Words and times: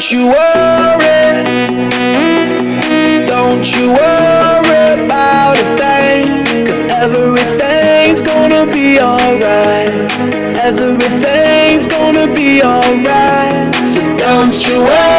Don't 0.00 0.12
you 0.12 0.28
worry, 0.28 1.44
don't 3.26 3.76
you 3.76 3.88
worry 3.92 5.04
about 5.04 5.58
a 5.58 5.76
thing, 5.76 6.66
cause 6.66 6.80
everything's 7.04 8.22
gonna 8.22 8.64
be 8.72 8.98
alright. 8.98 9.92
Everything's 10.56 11.86
gonna 11.86 12.32
be 12.32 12.62
alright. 12.62 13.74
So 13.92 14.16
don't 14.16 14.66
you 14.66 14.78
worry, 14.80 15.09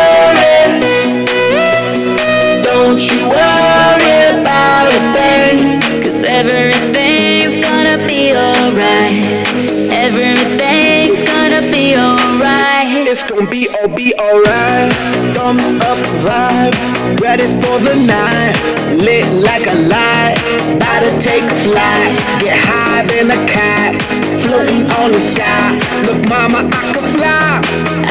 be 13.51 13.67
all 13.67 13.89
be 13.89 14.13
alright. 14.15 14.93
Thumbs 15.35 15.67
up 15.83 15.99
vibe, 16.23 17.19
ready 17.19 17.47
for 17.61 17.77
the 17.79 17.95
night. 17.95 18.55
Lit 18.95 19.27
like 19.43 19.67
a 19.67 19.73
light, 19.73 20.35
about 20.75 21.01
to 21.01 21.11
take 21.19 21.43
flight. 21.65 22.15
Get 22.39 22.57
higher 22.57 23.05
than 23.07 23.29
a 23.29 23.45
cat, 23.45 24.01
floating 24.43 24.89
on 24.93 25.11
the 25.11 25.19
sky. 25.19 25.75
Look, 26.05 26.29
mama, 26.29 26.69
I 26.71 26.93
can 26.93 27.03
fly. 27.17 27.61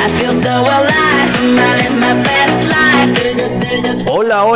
I 0.04 0.20
feel 0.20 0.34
so 0.42 0.60
alive. 0.60 1.29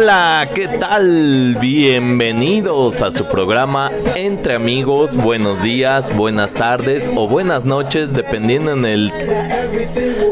Hola, 0.04 0.50
¿qué 0.54 0.68
tal? 0.68 1.56
Bienvenidos 1.58 3.00
a 3.00 3.10
su 3.10 3.24
programa 3.24 3.90
Entre 4.14 4.54
Amigos. 4.54 5.16
Buenos 5.16 5.62
días, 5.62 6.14
buenas 6.14 6.52
tardes 6.52 7.10
o 7.16 7.26
buenas 7.26 7.64
noches, 7.64 8.12
dependiendo 8.12 8.72
en 8.72 8.84
el 8.84 9.10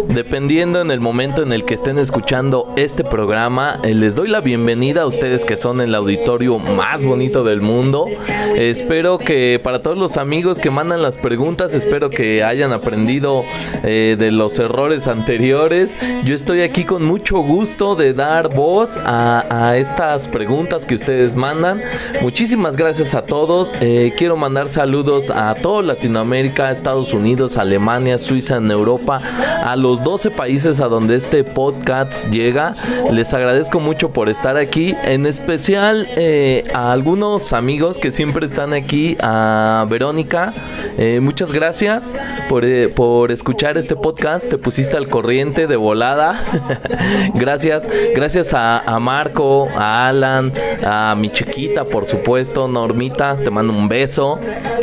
dependiendo 0.08 0.82
en 0.82 0.90
el 0.90 1.00
momento 1.00 1.42
en 1.42 1.54
el 1.54 1.64
que 1.64 1.72
estén 1.72 1.96
escuchando 1.96 2.70
este 2.76 3.02
programa. 3.02 3.80
Eh, 3.82 3.94
les 3.94 4.14
doy 4.14 4.28
la 4.28 4.42
bienvenida 4.42 5.02
a 5.02 5.06
ustedes 5.06 5.46
que 5.46 5.56
son 5.56 5.80
el 5.80 5.94
auditorio 5.94 6.58
más 6.58 7.02
bonito 7.02 7.42
del 7.42 7.62
mundo. 7.62 8.08
espero 8.54 9.16
que 9.16 9.58
para 9.62 9.80
todos 9.80 9.96
los 9.96 10.18
amigos 10.18 10.60
que 10.60 10.70
mandan 10.70 11.00
las 11.00 11.16
preguntas, 11.16 11.72
espero 11.72 12.10
que 12.10 12.44
hayan 12.44 12.72
aprendido 12.72 13.42
eh, 13.84 14.16
de 14.18 14.32
los 14.32 14.58
errores 14.58 15.08
anteriores. 15.08 15.96
Yo 16.24 16.34
estoy 16.34 16.60
aquí 16.60 16.84
con 16.84 17.06
mucho 17.06 17.38
gusto 17.38 17.96
de 17.96 18.12
dar 18.12 18.54
voz 18.54 18.98
a, 18.98 19.46
a 19.48 19.61
estas 19.70 20.28
preguntas 20.28 20.84
que 20.86 20.94
ustedes 20.94 21.36
mandan. 21.36 21.80
Muchísimas 22.20 22.76
gracias 22.76 23.14
a 23.14 23.22
todos. 23.22 23.74
Eh, 23.80 24.12
quiero 24.16 24.36
mandar 24.36 24.70
saludos 24.70 25.30
a 25.30 25.54
todo 25.54 25.82
Latinoamérica, 25.82 26.70
Estados 26.70 27.12
Unidos, 27.12 27.58
Alemania, 27.58 28.18
Suiza, 28.18 28.56
en 28.56 28.70
Europa, 28.70 29.20
a 29.64 29.76
los 29.76 30.02
12 30.02 30.30
países 30.30 30.80
a 30.80 30.88
donde 30.88 31.16
este 31.16 31.44
podcast 31.44 32.30
llega. 32.30 32.74
Les 33.10 33.32
agradezco 33.34 33.80
mucho 33.80 34.10
por 34.12 34.28
estar 34.28 34.56
aquí, 34.56 34.94
en 35.04 35.26
especial 35.26 36.08
eh, 36.16 36.64
a 36.74 36.92
algunos 36.92 37.52
amigos 37.52 37.98
que 37.98 38.10
siempre 38.10 38.46
están 38.46 38.72
aquí, 38.72 39.16
a 39.20 39.86
Verónica. 39.88 40.52
eh, 40.98 41.20
muchas 41.20 41.52
gracias 41.52 42.14
por, 42.48 42.64
por 42.94 43.30
escuchar 43.32 43.78
este 43.78 43.96
podcast. 43.96 44.48
Te 44.48 44.58
pusiste 44.58 44.96
al 44.96 45.08
corriente 45.08 45.66
de 45.66 45.76
volada. 45.76 46.40
gracias, 47.34 47.88
gracias 48.14 48.54
a, 48.54 48.78
a 48.78 48.98
Marco, 48.98 49.51
a 49.74 50.08
Alan, 50.08 50.52
a 50.84 51.14
mi 51.16 51.30
chiquita, 51.30 51.84
por 51.84 52.06
supuesto, 52.06 52.68
Normita. 52.68 53.36
Te 53.36 53.50
mando 53.50 53.72
un 53.72 53.88
beso. 53.88 54.38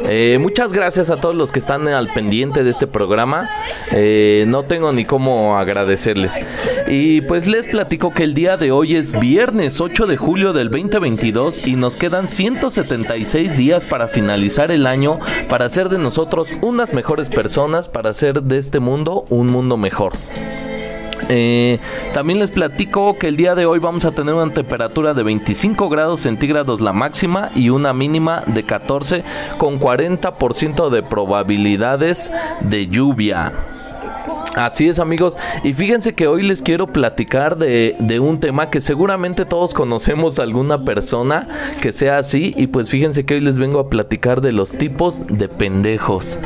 Eh, 0.07 0.37
muchas 0.39 0.73
gracias 0.73 1.09
a 1.09 1.17
todos 1.17 1.35
los 1.35 1.51
que 1.51 1.59
están 1.59 1.87
al 1.87 2.13
pendiente 2.13 2.63
de 2.63 2.69
este 2.69 2.87
programa. 2.87 3.49
Eh, 3.91 4.45
no 4.47 4.63
tengo 4.63 4.91
ni 4.91 5.05
cómo 5.05 5.57
agradecerles. 5.57 6.41
Y 6.87 7.21
pues 7.21 7.47
les 7.47 7.67
platico 7.67 8.13
que 8.13 8.23
el 8.23 8.33
día 8.33 8.57
de 8.57 8.71
hoy 8.71 8.95
es 8.95 9.17
viernes 9.19 9.81
8 9.81 10.07
de 10.07 10.17
julio 10.17 10.53
del 10.53 10.69
2022 10.69 11.67
y 11.67 11.75
nos 11.75 11.95
quedan 11.95 12.27
176 12.27 13.57
días 13.57 13.85
para 13.85 14.07
finalizar 14.07 14.71
el 14.71 14.87
año, 14.87 15.19
para 15.49 15.65
hacer 15.65 15.89
de 15.89 15.97
nosotros 15.97 16.53
unas 16.61 16.93
mejores 16.93 17.29
personas, 17.29 17.87
para 17.87 18.11
hacer 18.11 18.41
de 18.43 18.57
este 18.57 18.79
mundo 18.79 19.25
un 19.29 19.47
mundo 19.47 19.77
mejor. 19.77 20.13
Eh, 21.29 21.79
también 22.11 22.39
les 22.39 22.49
platico 22.49 23.19
que 23.19 23.27
el 23.27 23.37
día 23.37 23.53
de 23.53 23.67
hoy 23.67 23.77
vamos 23.77 24.03
a 24.05 24.11
tener 24.11 24.33
una 24.33 24.51
temperatura 24.51 25.13
de 25.13 25.21
25 25.21 25.87
grados 25.87 26.21
centígrados 26.21 26.81
la 26.81 26.91
máxima 26.91 27.51
y 27.55 27.69
una 27.69 27.93
mínima 27.93 28.43
de 28.47 28.63
14 28.63 29.23
con 29.59 29.79
40% 29.79 30.89
de 30.89 31.03
probabilidades 31.03 32.31
de 32.61 32.87
lluvia. 32.87 33.53
Así 34.59 34.89
es 34.89 34.99
amigos, 34.99 35.37
y 35.63 35.71
fíjense 35.71 36.15
que 36.15 36.27
hoy 36.27 36.41
les 36.41 36.61
quiero 36.61 36.87
platicar 36.87 37.57
de, 37.57 38.19
un 38.19 38.41
tema 38.41 38.69
que 38.69 38.81
seguramente 38.81 39.45
todos 39.45 39.73
conocemos 39.73 40.37
alguna 40.37 40.83
persona 40.83 41.47
que 41.81 41.93
sea 41.93 42.17
así, 42.17 42.53
y 42.57 42.67
pues 42.67 42.89
fíjense 42.89 43.23
que 43.23 43.35
hoy 43.35 43.39
les 43.39 43.57
vengo 43.57 43.79
a 43.79 43.89
platicar 43.89 44.41
de 44.41 44.51
los 44.51 44.73
tipos 44.73 45.23
de 45.27 45.47
pendejos. 45.47 46.37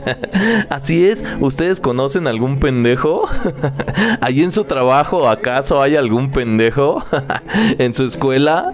así 0.70 1.04
es, 1.04 1.26
¿ustedes 1.40 1.82
conocen 1.82 2.26
algún 2.26 2.58
pendejo? 2.58 3.28
¿Allí 4.22 4.42
en 4.44 4.50
su 4.50 4.64
trabajo 4.64 5.28
acaso 5.28 5.82
hay 5.82 5.96
algún 5.96 6.30
pendejo? 6.30 7.04
¿En 7.78 7.92
su 7.92 8.06
escuela? 8.06 8.72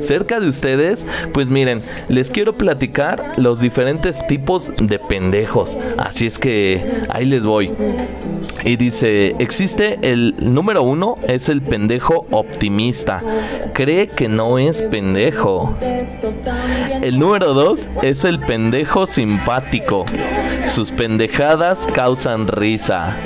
¿Cerca 0.00 0.40
de 0.40 0.48
ustedes? 0.48 1.06
Pues 1.32 1.48
miren, 1.50 1.82
les 2.08 2.32
quiero 2.32 2.58
platicar 2.58 3.34
los 3.36 3.60
diferentes 3.60 4.26
tipos 4.26 4.72
de 4.76 4.98
pendejos. 4.98 5.78
Así 5.98 6.26
es 6.26 6.40
que 6.40 6.84
ahí 7.10 7.26
les 7.26 7.44
voy. 7.44 7.75
Y 8.64 8.76
dice, 8.76 9.36
existe 9.38 9.98
el 10.02 10.34
número 10.40 10.82
uno, 10.82 11.16
es 11.26 11.48
el 11.48 11.62
pendejo 11.62 12.26
optimista. 12.30 13.22
Cree 13.74 14.08
que 14.08 14.28
no 14.28 14.58
es 14.58 14.82
pendejo. 14.82 15.76
El 17.02 17.18
número 17.18 17.54
dos 17.54 17.88
es 18.02 18.24
el 18.24 18.40
pendejo 18.40 19.06
simpático. 19.06 20.04
Sus 20.64 20.90
pendejadas 20.90 21.86
causan 21.86 22.48
risa. 22.48 23.16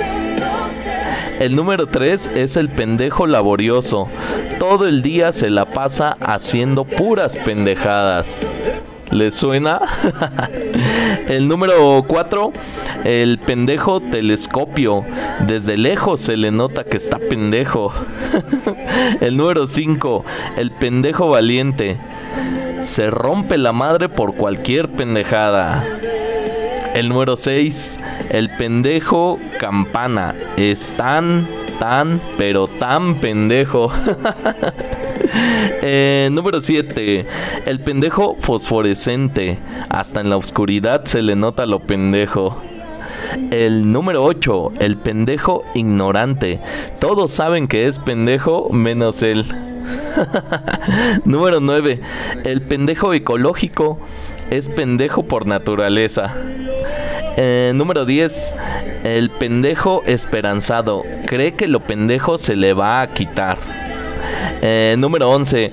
El 1.39 1.55
número 1.55 1.87
3 1.87 2.31
es 2.35 2.55
el 2.55 2.69
pendejo 2.69 3.25
laborioso. 3.25 4.07
Todo 4.59 4.87
el 4.87 5.01
día 5.01 5.31
se 5.31 5.49
la 5.49 5.65
pasa 5.65 6.15
haciendo 6.19 6.85
puras 6.85 7.35
pendejadas. 7.35 8.45
¿Les 9.11 9.35
suena? 9.35 9.81
el 11.27 11.47
número 11.49 12.03
4, 12.07 12.53
el 13.03 13.39
pendejo 13.39 13.99
telescopio. 13.99 15.03
Desde 15.45 15.75
lejos 15.75 16.21
se 16.21 16.37
le 16.37 16.51
nota 16.51 16.85
que 16.85 16.95
está 16.95 17.19
pendejo. 17.19 17.93
el 19.21 19.35
número 19.35 19.67
5, 19.67 20.25
el 20.55 20.71
pendejo 20.71 21.27
valiente. 21.27 21.97
Se 22.79 23.09
rompe 23.09 23.57
la 23.57 23.73
madre 23.73 24.07
por 24.07 24.35
cualquier 24.35 24.89
pendejada. 24.89 25.83
El 26.93 27.09
número 27.09 27.35
6, 27.35 27.99
el 28.29 28.49
pendejo 28.55 29.39
campana. 29.59 30.35
Es 30.55 30.93
tan, 30.95 31.47
tan, 31.79 32.21
pero 32.37 32.67
tan 32.67 33.15
pendejo. 33.15 33.91
eh, 35.81 36.29
número 36.31 36.61
7. 36.61 37.25
El 37.65 37.79
pendejo 37.79 38.35
fosforescente. 38.39 39.59
Hasta 39.89 40.21
en 40.21 40.29
la 40.29 40.37
oscuridad 40.37 41.05
se 41.05 41.21
le 41.21 41.35
nota 41.35 41.65
lo 41.65 41.79
pendejo. 41.79 42.61
El 43.51 43.91
número 43.91 44.23
8. 44.23 44.73
El 44.79 44.97
pendejo 44.97 45.63
ignorante. 45.73 46.59
Todos 46.99 47.31
saben 47.31 47.67
que 47.67 47.87
es 47.87 47.99
pendejo 47.99 48.69
menos 48.71 49.23
él. 49.23 49.45
número 51.25 51.59
9. 51.59 52.01
El 52.43 52.61
pendejo 52.61 53.13
ecológico. 53.13 53.99
Es 54.49 54.67
pendejo 54.67 55.23
por 55.23 55.45
naturaleza. 55.45 56.35
Eh, 57.37 57.71
número 57.73 58.05
10. 58.05 58.53
El 59.03 59.29
pendejo 59.29 60.03
esperanzado. 60.05 61.03
Cree 61.25 61.53
que 61.53 61.67
lo 61.67 61.79
pendejo 61.79 62.37
se 62.37 62.55
le 62.55 62.73
va 62.73 63.01
a 63.01 63.13
quitar. 63.13 63.57
Eh, 64.61 64.95
número 64.97 65.29
11. 65.29 65.71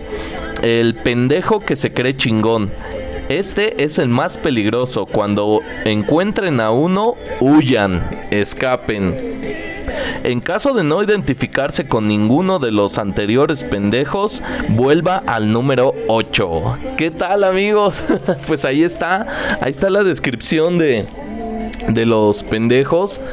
El 0.63 0.95
pendejo 0.97 1.61
que 1.61 1.77
se 1.77 1.93
cree 1.93 2.17
chingón. 2.17 2.71
Este 3.29 3.85
es 3.85 3.99
el 3.99 4.09
más 4.09 4.39
peligroso. 4.39 5.05
Cuando 5.05 5.61
encuentren 5.85 6.61
a 6.61 6.71
uno, 6.71 7.15
huyan, 7.41 8.03
escapen. 8.31 9.15
En 10.25 10.41
caso 10.41 10.75
de 10.75 10.83
no 10.83 11.03
identificarse 11.03 11.87
con 11.87 12.09
ninguno 12.09 12.59
de 12.59 12.73
los 12.73 12.99
anteriores 12.99 13.65
pendejos, 13.65 14.43
vuelva 14.69 15.23
al 15.27 15.53
número 15.53 15.95
8. 16.09 16.79
¿Qué 16.97 17.11
tal 17.11 17.45
amigos? 17.45 17.97
pues 18.47 18.65
ahí 18.65 18.83
está, 18.83 19.27
ahí 19.61 19.71
está 19.71 19.91
la 19.91 20.05
descripción 20.05 20.79
de, 20.79 21.07
de 21.89 22.07
los 22.07 22.43
pendejos. 22.43 23.21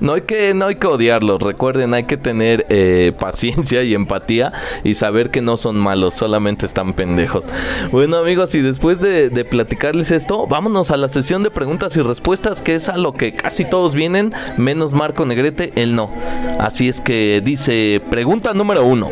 No 0.00 0.14
hay 0.14 0.22
que 0.22 0.54
no 0.54 0.66
hay 0.66 0.76
que 0.76 0.86
odiarlos. 0.86 1.40
Recuerden 1.40 1.94
hay 1.94 2.04
que 2.04 2.16
tener 2.16 2.66
eh, 2.68 3.12
paciencia 3.18 3.82
y 3.82 3.94
empatía 3.94 4.52
y 4.84 4.94
saber 4.94 5.30
que 5.30 5.40
no 5.40 5.56
son 5.56 5.76
malos 5.76 6.14
solamente 6.14 6.66
están 6.66 6.94
pendejos. 6.94 7.44
Bueno 7.90 8.16
amigos 8.18 8.54
y 8.54 8.60
después 8.60 9.00
de, 9.00 9.30
de 9.30 9.44
platicarles 9.44 10.10
esto 10.10 10.46
vámonos 10.46 10.90
a 10.90 10.96
la 10.96 11.08
sesión 11.08 11.42
de 11.42 11.50
preguntas 11.50 11.96
y 11.96 12.02
respuestas 12.02 12.62
que 12.62 12.74
es 12.74 12.88
a 12.88 12.96
lo 12.96 13.12
que 13.12 13.34
casi 13.34 13.64
todos 13.64 13.94
vienen 13.94 14.32
menos 14.56 14.94
Marco 14.94 15.26
Negrete 15.26 15.72
él 15.76 15.94
no. 15.94 16.10
Así 16.58 16.88
es 16.88 17.00
que 17.00 17.42
dice 17.44 18.00
pregunta 18.10 18.54
número 18.54 18.84
uno. 18.84 19.10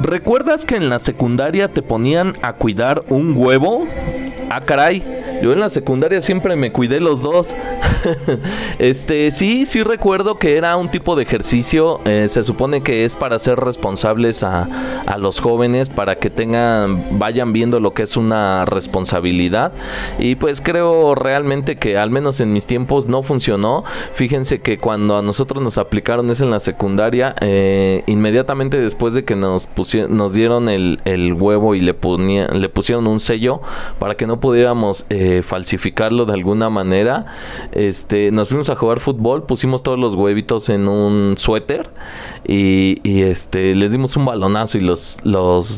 ¿Recuerdas 0.00 0.64
que 0.64 0.76
en 0.76 0.88
la 0.88 1.00
secundaria 1.00 1.68
te 1.68 1.82
ponían 1.82 2.34
a 2.40 2.52
cuidar 2.52 3.02
un 3.08 3.34
huevo? 3.36 3.86
Ah, 4.48 4.60
caray. 4.60 5.02
Yo 5.42 5.52
en 5.52 5.60
la 5.60 5.68
secundaria 5.68 6.20
siempre 6.22 6.56
me 6.56 6.72
cuidé 6.72 7.00
los 7.00 7.22
dos. 7.22 7.56
este, 8.78 9.30
sí, 9.30 9.66
sí 9.66 9.82
recuerdo 9.82 10.38
que 10.38 10.56
era 10.56 10.76
un 10.76 10.90
tipo 10.90 11.16
de 11.16 11.22
ejercicio. 11.22 12.00
eh, 12.04 12.28
se 12.28 12.42
supone 12.42 12.82
que 12.82 13.04
es 13.04 13.16
para 13.16 13.38
ser 13.38 13.58
responsables 13.58 14.42
a, 14.42 14.68
a 15.06 15.18
los 15.18 15.40
jóvenes, 15.40 15.88
para 15.90 16.16
que 16.16 16.30
tengan, 16.30 17.18
vayan 17.18 17.52
viendo 17.52 17.80
lo 17.80 17.94
que 17.94 18.02
es 18.02 18.16
una 18.16 18.64
responsabilidad. 18.64 19.72
Y 20.18 20.34
pues 20.36 20.60
creo 20.60 21.14
realmente 21.14 21.76
que 21.76 21.96
al 21.98 22.10
menos 22.10 22.40
en 22.40 22.52
mis 22.52 22.66
tiempos 22.66 23.08
no 23.08 23.22
funcionó. 23.22 23.84
Fíjense 24.12 24.60
que 24.60 24.78
cuando 24.78 25.16
a 25.18 25.22
nosotros 25.22 25.62
nos 25.62 25.78
aplicaron 25.78 26.30
eso 26.30 26.44
en 26.44 26.50
la 26.50 26.60
secundaria, 26.60 27.34
eh, 27.40 28.02
inmediatamente 28.06 28.78
después 28.80 29.14
de 29.14 29.24
que 29.24 29.36
nos 29.36 29.66
pusieron, 29.66 30.16
nos 30.16 30.32
dieron 30.32 30.68
el, 30.68 30.98
huevo 31.38 31.74
y 31.74 31.80
le, 31.80 31.94
ponía- 31.94 32.48
pusieron 32.72 33.06
un 33.06 33.20
sello 33.20 33.60
para 33.98 34.16
que 34.16 34.26
no 34.26 34.40
pudiéramos 34.40 35.06
eh, 35.10 35.27
falsificarlo 35.42 36.24
de 36.24 36.34
alguna 36.34 36.70
manera, 36.70 37.26
este, 37.72 38.30
nos 38.30 38.48
fuimos 38.48 38.68
a 38.70 38.76
jugar 38.76 39.00
fútbol, 39.00 39.44
pusimos 39.44 39.82
todos 39.82 39.98
los 39.98 40.14
huevitos 40.14 40.68
en 40.68 40.88
un 40.88 41.36
suéter 41.36 41.90
y, 42.46 42.98
este, 43.22 43.74
les 43.74 43.92
dimos 43.92 44.16
un 44.16 44.24
balonazo 44.24 44.78
y 44.78 44.80
los, 44.80 45.20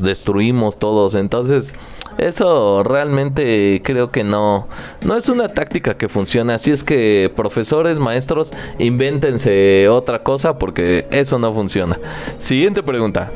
destruimos 0.02 0.79
todos. 0.79 1.14
Entonces, 1.14 1.75
eso 2.19 2.82
realmente 2.82 3.81
creo 3.85 4.11
que 4.11 4.25
no, 4.25 4.69
no 5.02 5.17
es 5.17 5.29
una 5.29 5.49
táctica 5.49 5.97
que 5.97 6.08
funcione. 6.08 6.52
Así 6.52 6.70
es 6.70 6.85
que 6.85 7.32
profesores, 7.35 7.99
maestros, 7.99 8.52
invéntense 8.79 9.88
otra 9.88 10.23
cosa 10.23 10.58
porque 10.58 11.06
eso 11.11 11.38
no 11.38 11.52
funciona. 11.52 11.99
Siguiente 12.38 12.82
pregunta. 12.82 13.31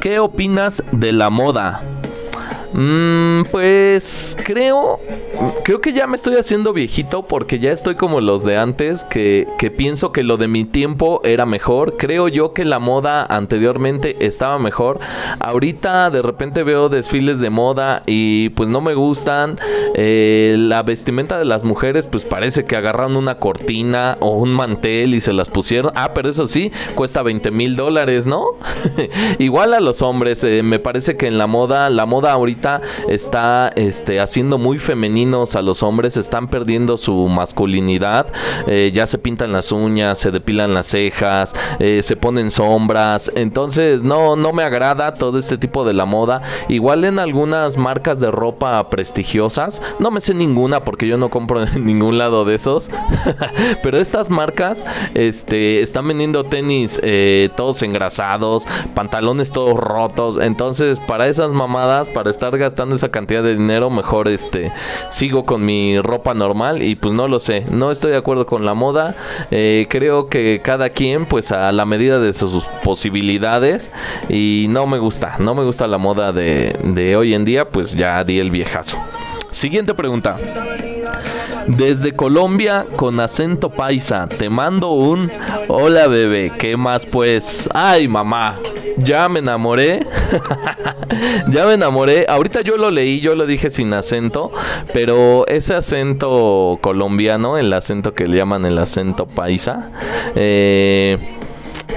¿Qué 0.00 0.20
opinas 0.20 0.82
de 0.92 1.12
la 1.12 1.28
moda? 1.28 1.82
Mm, 2.72 3.44
pues 3.50 4.36
creo, 4.44 5.00
creo 5.64 5.80
que 5.80 5.92
ya 5.94 6.06
me 6.06 6.16
estoy 6.16 6.36
haciendo 6.36 6.72
viejito 6.72 7.22
porque 7.26 7.58
ya 7.58 7.72
estoy 7.72 7.94
como 7.94 8.20
los 8.20 8.44
de 8.44 8.58
antes, 8.58 9.04
que, 9.04 9.48
que 9.58 9.70
pienso 9.70 10.12
que 10.12 10.22
lo 10.22 10.36
de 10.36 10.48
mi 10.48 10.64
tiempo 10.64 11.20
era 11.24 11.46
mejor. 11.46 11.96
Creo 11.96 12.28
yo 12.28 12.52
que 12.52 12.64
la 12.64 12.78
moda 12.78 13.24
anteriormente 13.24 14.26
estaba 14.26 14.58
mejor. 14.58 15.00
Ahorita 15.40 16.10
de 16.10 16.20
repente 16.22 16.62
veo 16.62 16.88
desfiles 16.88 17.40
de 17.40 17.50
moda 17.50 18.02
y 18.06 18.50
pues 18.50 18.68
no 18.68 18.80
me 18.80 18.94
gustan. 18.94 19.58
Eh, 19.94 20.56
la 20.58 20.82
vestimenta 20.82 21.38
de 21.38 21.46
las 21.46 21.64
mujeres 21.64 22.06
pues 22.06 22.24
parece 22.24 22.64
que 22.64 22.76
agarraron 22.76 23.16
una 23.16 23.38
cortina 23.38 24.16
o 24.20 24.30
un 24.36 24.50
mantel 24.50 25.14
y 25.14 25.20
se 25.20 25.32
las 25.32 25.48
pusieron. 25.48 25.92
Ah, 25.94 26.12
pero 26.12 26.28
eso 26.28 26.46
sí, 26.46 26.70
cuesta 26.94 27.22
20 27.22 27.50
mil 27.50 27.76
dólares, 27.76 28.26
¿no? 28.26 28.44
Igual 29.38 29.72
a 29.72 29.80
los 29.80 30.02
hombres, 30.02 30.44
eh, 30.44 30.62
me 30.62 30.78
parece 30.78 31.16
que 31.16 31.26
en 31.26 31.38
la 31.38 31.46
moda, 31.46 31.88
la 31.88 32.04
moda 32.04 32.32
ahorita 32.32 32.57
está 33.08 33.70
este, 33.76 34.20
haciendo 34.20 34.58
muy 34.58 34.78
femeninos 34.78 35.56
a 35.56 35.62
los 35.62 35.82
hombres, 35.82 36.16
están 36.16 36.48
perdiendo 36.48 36.96
su 36.96 37.14
masculinidad, 37.28 38.26
eh, 38.66 38.90
ya 38.92 39.06
se 39.06 39.18
pintan 39.18 39.52
las 39.52 39.72
uñas, 39.72 40.18
se 40.18 40.30
depilan 40.30 40.74
las 40.74 40.86
cejas, 40.86 41.52
eh, 41.78 42.02
se 42.02 42.16
ponen 42.16 42.50
sombras, 42.50 43.30
entonces 43.34 44.02
no, 44.02 44.36
no 44.36 44.52
me 44.52 44.62
agrada 44.62 45.14
todo 45.14 45.38
este 45.38 45.58
tipo 45.58 45.84
de 45.84 45.94
la 45.94 46.04
moda, 46.04 46.42
igual 46.68 47.04
en 47.04 47.18
algunas 47.18 47.76
marcas 47.76 48.20
de 48.20 48.30
ropa 48.30 48.88
prestigiosas, 48.90 49.82
no 49.98 50.10
me 50.10 50.20
sé 50.20 50.34
ninguna 50.34 50.84
porque 50.84 51.06
yo 51.06 51.18
no 51.18 51.28
compro 51.30 51.62
en 51.74 51.84
ningún 51.84 52.18
lado 52.18 52.44
de 52.44 52.54
esos, 52.54 52.90
pero 53.82 53.98
estas 53.98 54.30
marcas 54.30 54.84
este, 55.14 55.82
están 55.82 56.08
vendiendo 56.08 56.44
tenis 56.44 57.00
eh, 57.02 57.50
todos 57.56 57.82
engrasados, 57.82 58.66
pantalones 58.94 59.52
todos 59.52 59.78
rotos, 59.78 60.38
entonces 60.40 61.00
para 61.00 61.28
esas 61.28 61.52
mamadas, 61.52 62.08
para 62.08 62.30
estar 62.30 62.47
gastando 62.56 62.94
esa 62.94 63.10
cantidad 63.10 63.42
de 63.42 63.56
dinero, 63.56 63.90
mejor 63.90 64.28
este 64.28 64.72
sigo 65.08 65.44
con 65.44 65.64
mi 65.64 65.98
ropa 66.00 66.34
normal 66.34 66.82
y 66.82 66.94
pues 66.94 67.14
no 67.14 67.28
lo 67.28 67.40
sé, 67.40 67.64
no 67.70 67.90
estoy 67.90 68.12
de 68.12 68.16
acuerdo 68.16 68.46
con 68.46 68.64
la 68.64 68.74
moda, 68.74 69.14
eh, 69.50 69.86
creo 69.90 70.28
que 70.28 70.60
cada 70.62 70.90
quien 70.90 71.26
pues 71.26 71.52
a 71.52 71.70
la 71.72 71.84
medida 71.84 72.18
de 72.18 72.32
sus 72.32 72.68
posibilidades 72.82 73.90
y 74.28 74.66
no 74.70 74.86
me 74.86 74.98
gusta, 74.98 75.36
no 75.38 75.54
me 75.54 75.64
gusta 75.64 75.86
la 75.86 75.98
moda 75.98 76.32
de 76.32 77.16
hoy 77.16 77.34
en 77.34 77.44
día, 77.44 77.68
pues 77.68 77.94
ya 77.94 78.24
di 78.24 78.38
el 78.38 78.50
viejazo. 78.50 78.98
Siguiente 79.50 79.94
pregunta. 79.94 80.36
Desde 81.68 82.16
Colombia 82.16 82.86
con 82.96 83.20
acento 83.20 83.70
paisa, 83.70 84.26
te 84.26 84.48
mando 84.48 84.90
un 84.92 85.30
hola 85.68 86.08
bebé, 86.08 86.52
¿qué 86.58 86.76
más 86.78 87.04
pues? 87.04 87.68
Ay 87.74 88.08
mamá, 88.08 88.58
ya 88.96 89.28
me 89.28 89.40
enamoré. 89.40 90.06
ya 91.50 91.66
me 91.66 91.74
enamoré. 91.74 92.24
Ahorita 92.28 92.62
yo 92.62 92.76
lo 92.76 92.90
leí, 92.90 93.20
yo 93.20 93.34
lo 93.34 93.46
dije 93.46 93.70
sin 93.70 93.92
acento, 93.92 94.50
pero 94.92 95.46
ese 95.46 95.74
acento 95.74 96.78
colombiano, 96.80 97.58
el 97.58 97.72
acento 97.72 98.14
que 98.14 98.26
le 98.26 98.38
llaman 98.38 98.64
el 98.64 98.78
acento 98.78 99.26
paisa, 99.26 99.90
eh, 100.34 101.37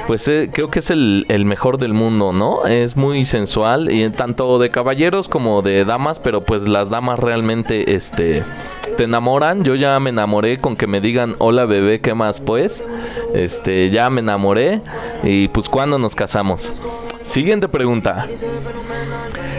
pues 0.07 0.28
eh, 0.28 0.50
creo 0.51 0.69
que 0.69 0.80
es 0.80 0.92
el, 0.92 1.25
mejor 1.45 1.78
del 1.78 1.94
mundo, 1.94 2.33
¿no? 2.33 2.66
Es 2.66 2.98
muy 2.98 3.25
sensual 3.25 3.92
y 3.92 4.10
tanto 4.10 4.60
de 4.60 4.69
caballeros 4.69 5.28
como 5.28 5.62
de 5.62 5.86
damas, 5.86 6.19
pero 6.19 6.42
pues 6.42 6.68
las 6.68 6.89
damas 6.89 7.19
realmente, 7.19 7.95
este, 7.95 8.44
te 8.98 9.04
enamoran. 9.04 9.63
Yo 9.63 9.75
ya 9.75 10.00
me 10.00 10.10
enamoré 10.10 10.57
con 10.60 10.75
que 10.75 10.88
me 10.88 11.01
digan, 11.01 11.36
hola 11.39 11.66
bebé, 11.66 12.01
¿qué 12.01 12.13
más 12.13 12.42
pues? 12.42 12.83
Este, 13.33 13.89
ya 13.89 14.10
me 14.10 14.22
enamoré 14.22 14.81
y 15.24 15.48
pues 15.50 15.69
¿cuándo 15.69 15.98
nos 15.98 16.16
casamos? 16.16 16.74
Siguiente 17.22 17.68
pregunta. 17.68 18.28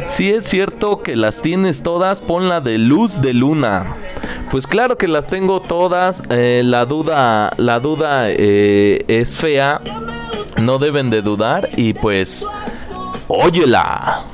Si 0.07 0.31
es 0.31 0.45
cierto 0.45 1.03
que 1.03 1.17
las 1.17 1.43
tienes 1.43 1.83
todas, 1.83 2.21
pon 2.21 2.49
la 2.49 2.61
de 2.61 2.79
luz 2.79 3.21
de 3.21 3.33
luna. 3.33 3.97
Pues 4.51 4.67
claro 4.67 4.99
que 4.99 5.09
las 5.09 5.29
tengo 5.29 5.63
todas. 5.63 6.23
eh, 6.29 6.63
la 6.65 6.85
duda, 6.85 7.53
la 7.57 7.81
duda 7.81 8.27
eh, 8.29 9.05
es 9.09 9.41
fea. 9.41 9.81
No 10.61 10.79
deben 10.79 11.11
de 11.11 11.23
dudar 11.23 11.71
y 11.77 11.95
pues, 11.95 12.49
óyela. 13.29 14.25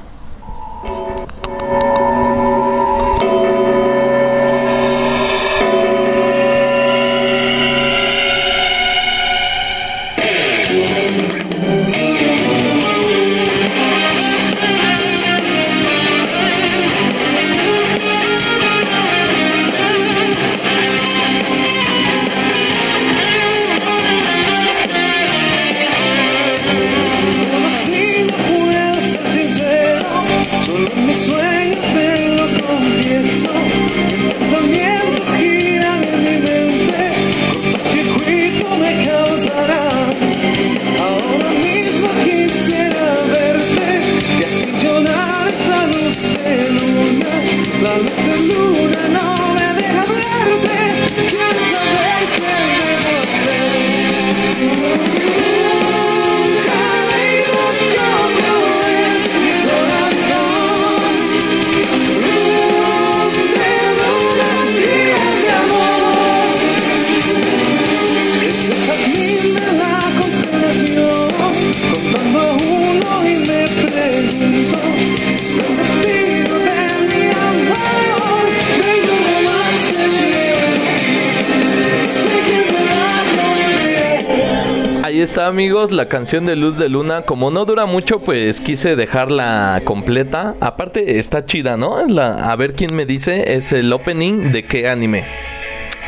Amigos, 85.48 85.92
la 85.92 86.06
canción 86.06 86.44
de 86.44 86.56
Luz 86.56 86.76
de 86.76 86.90
Luna. 86.90 87.22
Como 87.22 87.50
no 87.50 87.64
dura 87.64 87.86
mucho, 87.86 88.20
pues 88.20 88.60
quise 88.60 88.96
dejarla 88.96 89.80
completa. 89.84 90.54
Aparte 90.60 91.18
está 91.18 91.46
chida, 91.46 91.76
¿no? 91.78 92.06
La, 92.06 92.52
a 92.52 92.56
ver 92.56 92.74
quién 92.74 92.94
me 92.94 93.06
dice, 93.06 93.54
es 93.54 93.72
el 93.72 93.90
opening 93.92 94.52
de 94.52 94.66
qué 94.66 94.88
anime. 94.88 95.24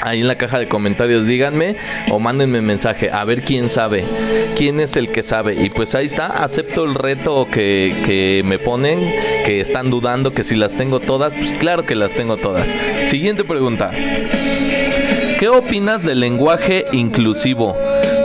Ahí 0.03 0.21
en 0.21 0.29
la 0.29 0.37
caja 0.37 0.59
de 0.59 0.69
comentarios 0.69 1.27
díganme 1.27 1.77
o 2.11 2.19
mándenme 2.19 2.61
mensaje 2.61 3.11
a 3.11 3.25
ver 3.25 3.43
quién 3.43 3.69
sabe, 3.69 4.05
quién 4.57 4.79
es 4.79 4.97
el 4.97 5.11
que 5.11 5.23
sabe. 5.23 5.55
Y 5.55 5.71
pues 5.71 5.95
ahí 5.95 6.07
está, 6.07 6.27
acepto 6.27 6.85
el 6.85 6.95
reto 6.95 7.49
que, 7.51 7.95
que 8.05 8.43
me 8.45 8.59
ponen, 8.59 9.01
que 9.47 9.61
están 9.61 9.91
dudando 9.91 10.33
que 10.35 10.43
si 10.43 10.55
las 10.55 10.73
tengo 10.73 11.01
todas, 11.01 11.35
pues 11.35 11.53
claro 11.55 11.87
que 11.87 11.95
las 11.95 12.13
tengo 12.13 12.37
todas. 12.37 12.69
Siguiente 13.03 13.45
pregunta. 13.45 13.91
¿Qué 15.39 15.49
opinas 15.49 16.03
del 16.03 16.21
lenguaje 16.21 16.85
inclusivo? 16.93 17.75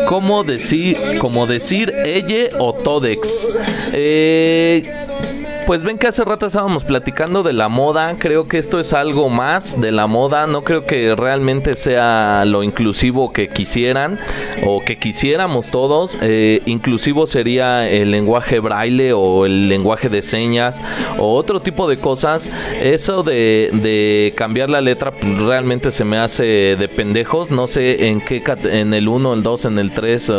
¿Cómo 0.08 0.44
decir, 0.44 0.98
como 1.20 1.48
decir 1.48 1.94
ella 2.06 2.58
o 2.60 2.74
todex? 2.74 3.52
Eh, 3.94 5.05
pues 5.66 5.84
ven 5.84 5.98
que 5.98 6.08
hace 6.08 6.24
rato 6.24 6.46
estábamos 6.46 6.84
platicando 6.84 7.42
de 7.42 7.54
la 7.54 7.70
moda, 7.70 8.16
creo 8.20 8.48
que 8.48 8.60
esto 8.60 8.80
es 8.80 8.94
algo 8.94 9.30
más 9.30 9.80
de 9.82 9.92
la 9.92 10.06
moda, 10.06 10.46
no 10.46 10.64
creo 10.64 10.86
que 10.86 11.16
realmente 11.16 11.76
sea 11.76 12.46
lo 12.46 12.62
inclusivo 12.62 13.34
que 13.34 13.48
quisieran 13.48 14.20
o 14.64 14.84
que 14.84 14.98
quisiéramos 14.98 15.72
todos, 15.72 16.20
eh, 16.22 16.62
inclusivo 16.66 17.26
sería 17.26 17.90
el 17.90 18.12
lenguaje 18.12 18.60
braille 18.60 19.14
o 19.14 19.46
el 19.46 19.68
lenguaje 19.68 20.10
de 20.10 20.22
señas 20.22 20.82
o 21.18 21.34
otro 21.34 21.62
tipo 21.62 21.88
de 21.88 21.98
cosas, 21.98 22.50
eso 22.84 23.24
de, 23.24 23.72
de 23.74 24.34
cambiar 24.36 24.70
la 24.70 24.82
letra 24.82 25.14
realmente 25.20 25.90
se 25.90 26.06
me 26.06 26.18
hace 26.18 26.76
de 26.76 26.88
pendejos, 26.88 27.50
no 27.50 27.66
sé 27.66 28.10
en 28.10 28.22
qué, 28.22 28.44
en 28.72 28.94
el 28.94 29.08
1, 29.08 29.34
el 29.34 29.42
2, 29.42 29.66
en 29.66 29.80
el 29.80 29.94
3, 29.94 30.32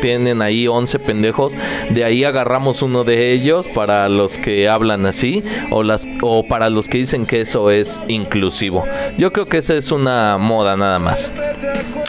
tienen 0.00 0.40
ahí 0.40 0.66
11 0.66 0.98
pendejos, 1.00 1.56
de 1.90 2.04
ahí 2.04 2.24
agarramos 2.24 2.80
uno 2.80 3.04
de 3.04 3.32
ellos 3.32 3.68
para 3.68 4.08
los 4.08 4.38
que 4.38 4.69
hablan 4.70 5.06
así 5.06 5.44
o 5.70 5.82
las 5.82 6.08
o 6.22 6.46
para 6.46 6.70
los 6.70 6.88
que 6.88 6.98
dicen 6.98 7.26
que 7.26 7.40
eso 7.42 7.70
es 7.70 8.00
inclusivo. 8.08 8.84
Yo 9.18 9.32
creo 9.32 9.46
que 9.46 9.58
esa 9.58 9.74
es 9.74 9.92
una 9.92 10.38
moda 10.38 10.76
nada 10.76 10.98
más. 10.98 11.32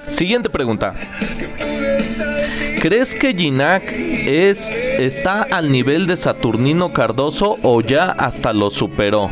Siguiente 0.07 0.49
pregunta. 0.49 0.93
¿Crees 2.81 3.13
que 3.15 3.33
Ginac 3.33 3.91
es 3.93 4.71
está 4.71 5.43
al 5.43 5.71
nivel 5.71 6.07
de 6.07 6.17
Saturnino 6.17 6.93
Cardoso 6.93 7.57
o 7.61 7.81
ya 7.81 8.11
hasta 8.11 8.53
lo 8.53 8.69
superó? 8.69 9.29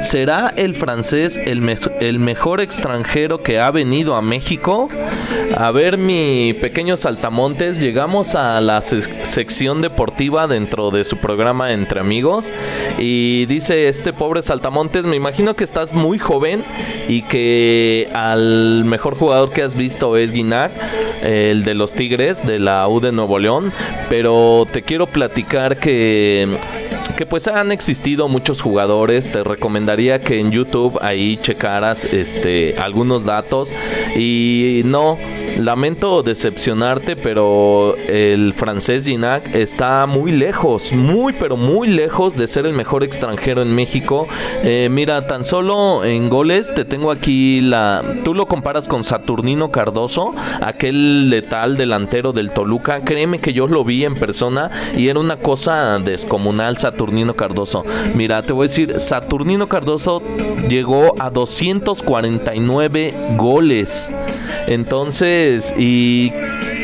¿Será 0.00 0.52
el 0.56 0.74
francés 0.74 1.38
el, 1.44 1.60
mejor 2.18 2.62
extranjero 2.62 3.42
que 3.42 3.58
ha 3.60 3.70
venido 3.70 4.14
a 4.14 4.22
México? 4.22 4.88
A 5.54 5.70
ver, 5.72 5.98
mi 5.98 6.54
pequeño 6.54 6.96
saltamontes, 6.96 7.78
llegamos 7.78 8.34
a 8.34 8.62
la 8.62 8.80
sección 8.80 9.82
deportiva 9.82 10.46
dentro 10.46 10.90
de 10.90 11.04
su 11.04 11.18
programa 11.18 11.72
Entre 11.72 12.00
Amigos. 12.00 12.50
Y 12.98 13.44
dice 13.44 13.88
este 13.88 14.14
pobre 14.14 14.40
saltamontes, 14.40 15.04
me 15.04 15.16
imagino 15.16 15.54
que 15.54 15.64
estás 15.64 15.92
muy 15.92 16.18
joven 16.18 16.64
y 17.06 17.20
que 17.22 18.08
al 18.14 18.86
mejor 18.86 19.16
jugador 19.16 19.50
que 19.50 19.62
has 19.62 19.76
visto 19.76 20.16
es 20.16 20.32
Guinac, 20.32 20.72
el 21.22 21.62
de 21.62 21.74
los 21.74 21.94
Tigres 21.94 22.46
de 22.46 22.58
la 22.58 22.88
U 22.88 23.00
de 23.00 23.12
Nuevo 23.12 23.38
León. 23.38 23.70
Pero 24.08 24.66
te 24.72 24.80
quiero 24.80 25.06
platicar 25.06 25.78
que 25.78 26.58
que 27.16 27.26
pues 27.26 27.48
han 27.48 27.72
existido 27.72 28.28
muchos 28.28 28.60
jugadores. 28.60 29.30
Te 29.30 29.44
recomendaría 29.44 30.20
que 30.20 30.40
en 30.40 30.50
YouTube 30.50 30.98
ahí 31.00 31.36
checaras 31.36 32.04
este 32.04 32.74
algunos 32.78 33.24
datos 33.24 33.72
y 34.16 34.82
no 34.84 35.18
lamento 35.58 36.22
decepcionarte, 36.22 37.16
pero 37.16 37.96
el 37.96 38.52
francés 38.54 39.04
Ginac 39.04 39.54
está 39.54 40.06
muy 40.06 40.32
lejos, 40.32 40.92
muy 40.92 41.32
pero 41.32 41.56
muy 41.56 41.88
lejos 41.88 42.36
de 42.36 42.46
ser 42.46 42.66
el 42.66 42.72
mejor 42.72 43.04
extranjero 43.04 43.62
en 43.62 43.74
México. 43.74 44.28
Eh, 44.62 44.88
mira, 44.90 45.26
tan 45.26 45.44
solo 45.44 46.04
en 46.04 46.28
goles 46.28 46.72
te 46.74 46.84
tengo 46.84 47.10
aquí 47.10 47.60
la. 47.60 48.02
Tú 48.24 48.34
lo 48.34 48.46
comparas 48.46 48.88
con 48.88 49.04
Saturnino 49.04 49.70
Cardoso, 49.70 50.34
aquel 50.60 51.30
letal 51.30 51.76
delantero 51.76 52.32
del 52.32 52.52
Toluca. 52.52 53.02
Créeme 53.02 53.38
que 53.38 53.52
yo 53.52 53.66
lo 53.66 53.84
vi 53.84 54.04
en 54.04 54.14
persona 54.14 54.70
y 54.96 55.08
era 55.08 55.18
una 55.18 55.36
cosa 55.36 55.98
descomunal 55.98 56.78
Saturnino 56.78 57.34
Cardoso. 57.34 57.84
Mira, 58.14 58.42
te 58.42 58.52
voy 58.52 58.64
a 58.64 58.68
decir, 58.68 59.00
Saturnino 59.00 59.68
Cardoso 59.68 60.22
llegó 60.68 61.14
a 61.18 61.30
249 61.30 63.14
goles. 63.36 64.10
Entonces, 64.70 65.74
y 65.76 66.32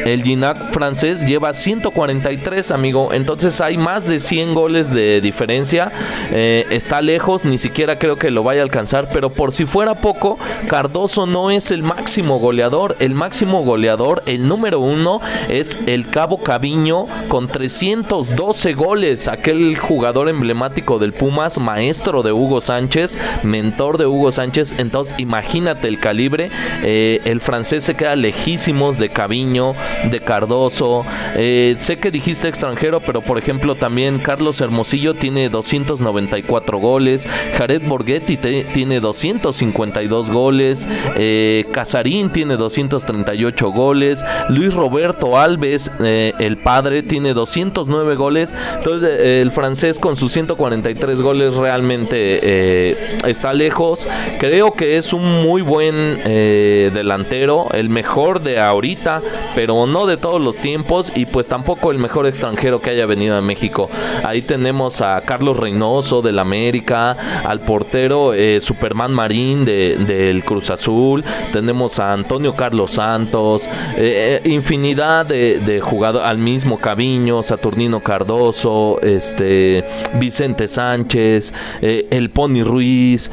el 0.06 0.22
Ginac 0.22 0.72
francés 0.72 1.26
lleva 1.26 1.52
143, 1.52 2.70
amigo. 2.70 3.12
Entonces 3.12 3.60
hay 3.60 3.76
más 3.76 4.06
de 4.06 4.20
100 4.20 4.54
goles 4.54 4.92
de 4.92 5.20
diferencia. 5.20 5.92
Eh, 6.30 6.64
está 6.70 7.02
lejos, 7.02 7.44
ni 7.44 7.58
siquiera 7.58 7.98
creo 7.98 8.16
que 8.16 8.30
lo 8.30 8.42
vaya 8.42 8.60
a 8.60 8.64
alcanzar. 8.64 9.08
Pero 9.12 9.30
por 9.30 9.52
si 9.52 9.66
fuera 9.66 9.96
poco, 9.96 10.38
Cardoso 10.68 11.26
no 11.26 11.50
es 11.50 11.70
el 11.70 11.82
máximo 11.82 12.38
goleador. 12.38 12.96
El 13.00 13.14
máximo 13.14 13.62
goleador, 13.62 14.22
el 14.26 14.46
número 14.46 14.80
uno, 14.80 15.20
es 15.48 15.78
el 15.86 16.08
Cabo 16.08 16.42
Caviño 16.42 17.06
con 17.28 17.48
312 17.48 18.74
goles. 18.74 19.28
Aquel 19.28 19.76
jugador 19.76 20.28
emblemático 20.28 20.98
del 20.98 21.12
Pumas, 21.12 21.58
maestro 21.58 22.22
de 22.22 22.32
Hugo 22.32 22.60
Sánchez, 22.60 23.18
mentor 23.42 23.98
de 23.98 24.06
Hugo 24.06 24.30
Sánchez. 24.30 24.74
Entonces 24.78 25.14
imagínate 25.18 25.88
el 25.88 25.98
calibre. 25.98 26.50
Eh, 26.82 27.20
el 27.24 27.40
francés 27.40 27.84
se 27.84 27.94
queda 27.94 28.14
lejísimos 28.14 28.98
de 28.98 29.10
Caviño 29.10 29.74
de 30.04 30.20
Cardoso. 30.20 31.04
Eh, 31.34 31.76
sé 31.78 31.98
que 31.98 32.10
dijiste 32.10 32.48
extranjero, 32.48 33.00
pero 33.00 33.22
por 33.22 33.38
ejemplo 33.38 33.74
también 33.74 34.18
Carlos 34.18 34.60
Hermosillo 34.60 35.14
tiene 35.14 35.48
294 35.48 36.78
goles. 36.78 37.26
Jared 37.56 37.82
Borghetti 37.82 38.36
tiene 38.36 39.00
252 39.00 40.30
goles. 40.30 40.88
Eh, 41.16 41.64
Casarín 41.72 42.30
tiene 42.30 42.56
238 42.56 43.70
goles. 43.70 44.24
Luis 44.48 44.74
Roberto 44.74 45.38
Alves, 45.38 45.90
eh, 46.00 46.32
el 46.38 46.58
padre, 46.58 47.02
tiene 47.02 47.34
209 47.34 48.16
goles. 48.16 48.54
Entonces 48.76 49.20
el 49.20 49.50
francés 49.50 49.98
con 49.98 50.16
sus 50.16 50.32
143 50.32 51.20
goles 51.20 51.54
realmente 51.54 52.96
está 53.26 53.52
lejos. 53.52 54.08
Creo 54.38 54.74
que 54.74 54.96
es 54.96 55.12
un 55.12 55.42
muy 55.42 55.62
buen 55.62 56.20
delantero, 56.24 57.68
el 57.72 57.88
mejor 57.88 58.42
de 58.42 58.60
ahorita, 58.60 59.22
pero 59.54 59.85
no 59.86 60.06
de 60.06 60.16
todos 60.16 60.40
los 60.40 60.56
tiempos 60.58 61.12
y 61.14 61.26
pues 61.26 61.48
tampoco 61.48 61.90
el 61.90 61.98
mejor 61.98 62.26
extranjero 62.26 62.80
que 62.80 62.90
haya 62.90 63.06
venido 63.06 63.36
a 63.36 63.40
México. 63.40 63.88
Ahí 64.24 64.42
tenemos 64.42 65.00
a 65.02 65.20
Carlos 65.22 65.56
Reynoso 65.56 66.22
del 66.22 66.38
América, 66.38 67.16
al 67.44 67.60
portero 67.60 68.34
eh, 68.34 68.60
Superman 68.60 69.12
Marín 69.12 69.64
del 69.64 70.06
de, 70.06 70.42
Cruz 70.44 70.70
Azul, 70.70 71.24
tenemos 71.52 71.98
a 71.98 72.12
Antonio 72.12 72.54
Carlos 72.54 72.92
Santos, 72.92 73.68
eh, 73.96 74.40
eh, 74.44 74.48
infinidad 74.48 75.26
de, 75.26 75.80
jugadores, 75.82 76.28
al 76.28 76.38
mismo 76.38 76.78
Caviño, 76.78 77.42
Saturnino 77.42 78.00
Cardoso, 78.00 79.00
este 79.02 79.84
Vicente 80.14 80.68
Sánchez, 80.68 81.52
el 81.80 82.30
Pony 82.30 82.62
Ruiz, 82.64 83.30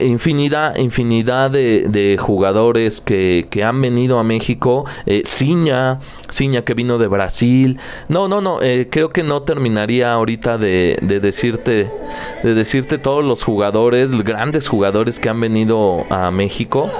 infinidad, 0.00 0.76
infinidad 0.76 1.50
de, 1.50 2.16
jugadores 2.20 3.00
que, 3.00 3.46
que, 3.50 3.64
han 3.64 3.80
venido 3.80 4.18
a 4.18 4.24
México, 4.24 4.84
Ciña, 5.24 5.77
Ciña, 6.30 6.62
que 6.62 6.74
vino 6.74 6.98
de 6.98 7.06
Brasil. 7.06 7.78
No, 8.08 8.28
no, 8.28 8.40
no, 8.40 8.62
eh, 8.62 8.88
creo 8.90 9.10
que 9.10 9.22
no 9.22 9.42
terminaría 9.42 10.12
ahorita 10.12 10.58
de, 10.58 10.98
decirte 11.02 11.90
de 12.42 12.54
decirte 12.54 12.98
todos 12.98 13.24
los 13.24 13.42
jugadores, 13.44 14.10
grandes 14.22 14.68
jugadores 14.68 15.20
que 15.20 15.28
han 15.28 15.40
venido 15.40 16.06
a 16.10 16.30
México. 16.30 16.90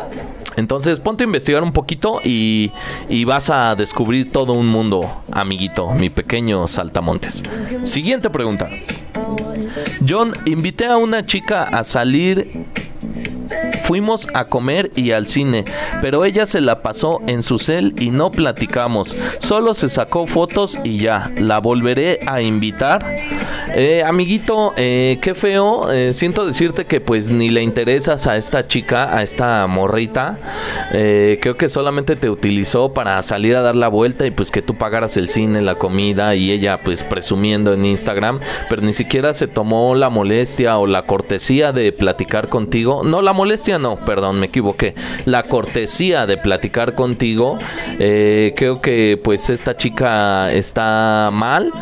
Entonces 0.56 0.98
ponte 0.98 1.22
a 1.22 1.26
investigar 1.26 1.62
un 1.62 1.72
poquito 1.72 2.20
y, 2.24 2.72
y, 3.08 3.24
vas 3.24 3.48
a 3.48 3.76
descubrir 3.76 4.32
todo 4.32 4.54
un 4.54 4.66
mundo, 4.66 5.22
amiguito, 5.30 5.88
mi 5.92 6.10
pequeño 6.10 6.66
saltamontes. 6.66 7.44
Siguiente 7.84 8.28
pregunta. 8.28 8.68
John, 10.06 10.32
invité 10.46 10.86
a 10.86 10.96
una 10.96 11.24
chica 11.24 11.62
a 11.62 11.84
salir 11.84 12.66
Fuimos 13.88 14.28
a 14.34 14.44
comer 14.44 14.90
y 14.96 15.12
al 15.12 15.28
cine, 15.28 15.64
pero 16.02 16.26
ella 16.26 16.44
se 16.44 16.60
la 16.60 16.82
pasó 16.82 17.22
en 17.26 17.42
su 17.42 17.56
cel 17.56 17.94
y 17.98 18.10
no 18.10 18.30
platicamos. 18.30 19.16
Solo 19.38 19.72
se 19.72 19.88
sacó 19.88 20.26
fotos 20.26 20.78
y 20.84 20.98
ya. 20.98 21.32
La 21.38 21.58
volveré 21.60 22.20
a 22.26 22.42
invitar. 22.42 23.16
Eh, 23.74 24.02
amiguito, 24.04 24.74
eh, 24.76 25.18
qué 25.22 25.34
feo. 25.34 25.90
Eh, 25.90 26.12
siento 26.12 26.44
decirte 26.44 26.84
que 26.84 27.00
pues 27.00 27.30
ni 27.30 27.48
le 27.48 27.62
interesas 27.62 28.26
a 28.26 28.36
esta 28.36 28.66
chica, 28.66 29.16
a 29.16 29.22
esta 29.22 29.66
morrita. 29.66 30.36
Creo 30.90 31.56
que 31.56 31.70
solamente 31.70 32.14
te 32.14 32.28
utilizó 32.28 32.92
para 32.92 33.22
salir 33.22 33.56
a 33.56 33.62
dar 33.62 33.74
la 33.74 33.88
vuelta 33.88 34.26
y 34.26 34.30
pues 34.30 34.50
que 34.50 34.60
tú 34.60 34.74
pagaras 34.74 35.16
el 35.16 35.28
cine, 35.28 35.62
la 35.62 35.76
comida 35.76 36.34
y 36.34 36.50
ella 36.50 36.80
pues 36.82 37.04
presumiendo 37.04 37.72
en 37.72 37.86
Instagram, 37.86 38.40
pero 38.68 38.82
ni 38.82 38.92
siquiera 38.92 39.32
se 39.32 39.46
tomó 39.46 39.94
la 39.94 40.10
molestia 40.10 40.76
o 40.76 40.86
la 40.86 41.06
cortesía 41.06 41.72
de 41.72 41.92
platicar 41.92 42.48
contigo. 42.48 43.02
No, 43.02 43.22
la 43.22 43.32
molestia 43.32 43.77
no, 43.78 43.96
perdón, 43.96 44.40
me 44.40 44.46
equivoqué. 44.46 44.94
La 45.24 45.42
cortesía 45.42 46.26
de 46.26 46.36
platicar 46.36 46.94
contigo. 46.94 47.58
Eh, 47.98 48.54
creo 48.56 48.80
que 48.80 49.20
pues 49.22 49.50
esta 49.50 49.76
chica 49.76 50.52
está 50.52 51.30
mal 51.32 51.72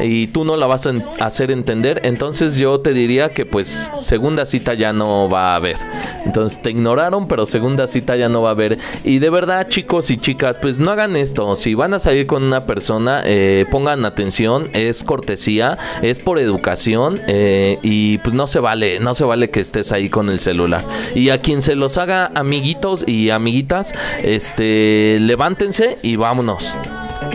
y 0.00 0.28
tú 0.28 0.44
no 0.44 0.56
la 0.56 0.66
vas 0.66 0.86
a 0.86 0.92
hacer 1.20 1.50
entender. 1.50 2.00
Entonces 2.04 2.56
yo 2.56 2.80
te 2.80 2.92
diría 2.92 3.30
que 3.30 3.46
pues 3.46 3.90
segunda 3.94 4.46
cita 4.46 4.74
ya 4.74 4.92
no 4.92 5.28
va 5.28 5.52
a 5.52 5.56
haber. 5.56 5.76
Entonces 6.24 6.60
te 6.60 6.70
ignoraron, 6.70 7.28
pero 7.28 7.46
segunda 7.46 7.86
cita 7.86 8.16
ya 8.16 8.28
no 8.28 8.42
va 8.42 8.50
a 8.50 8.52
haber. 8.52 8.78
Y 9.04 9.18
de 9.18 9.30
verdad 9.30 9.68
chicos 9.68 10.10
y 10.10 10.16
chicas, 10.16 10.58
pues 10.60 10.78
no 10.78 10.90
hagan 10.90 11.16
esto. 11.16 11.54
Si 11.56 11.74
van 11.74 11.94
a 11.94 11.98
salir 11.98 12.26
con 12.26 12.42
una 12.42 12.66
persona, 12.66 13.22
eh, 13.24 13.66
pongan 13.70 14.04
atención. 14.04 14.70
Es 14.72 15.04
cortesía, 15.04 15.78
es 16.02 16.18
por 16.18 16.38
educación 16.38 17.20
eh, 17.26 17.78
y 17.82 18.18
pues 18.18 18.34
no 18.34 18.46
se 18.46 18.60
vale, 18.60 19.00
no 19.00 19.14
se 19.14 19.24
vale 19.24 19.50
que 19.50 19.60
estés 19.60 19.92
ahí 19.92 20.08
con 20.08 20.28
el 20.30 20.38
celular. 20.38 20.84
Y 21.14 21.30
a 21.36 21.40
quien 21.40 21.62
se 21.62 21.76
los 21.76 21.98
haga 21.98 22.30
amiguitos 22.34 23.04
y 23.06 23.30
amiguitas, 23.30 23.94
este, 24.22 25.18
levántense 25.20 25.98
y 26.02 26.16
vámonos. 26.16 26.76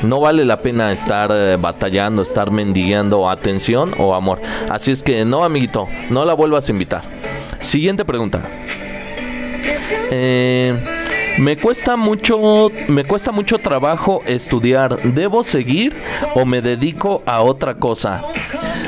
No 0.03 0.20
vale 0.20 0.46
la 0.46 0.62
pena 0.62 0.91
estar 0.91 1.31
eh, 1.31 1.58
batallando, 1.60 2.22
estar 2.22 2.51
mendigando 2.51 3.29
atención 3.29 3.93
o 3.98 4.15
amor. 4.15 4.41
Así 4.70 4.91
es 4.91 5.03
que 5.03 5.25
no, 5.25 5.43
amiguito, 5.43 5.88
no 6.10 6.25
la 6.25 6.34
vuelvas 6.34 6.67
a 6.70 6.72
invitar. 6.72 7.03
Siguiente 7.60 8.05
pregunta. 8.05 8.41
Eh, 10.12 10.75
me 11.38 11.58
cuesta 11.58 11.96
mucho, 11.96 12.72
me 12.88 13.04
cuesta 13.04 13.32
mucho 13.32 13.60
trabajo 13.60 14.22
estudiar. 14.26 15.02
¿Debo 15.14 15.44
seguir 15.44 15.96
o 16.36 16.46
me 16.46 16.62
dedico 16.62 17.24
a 17.26 17.42
otra 17.42 17.76
cosa? 17.76 18.24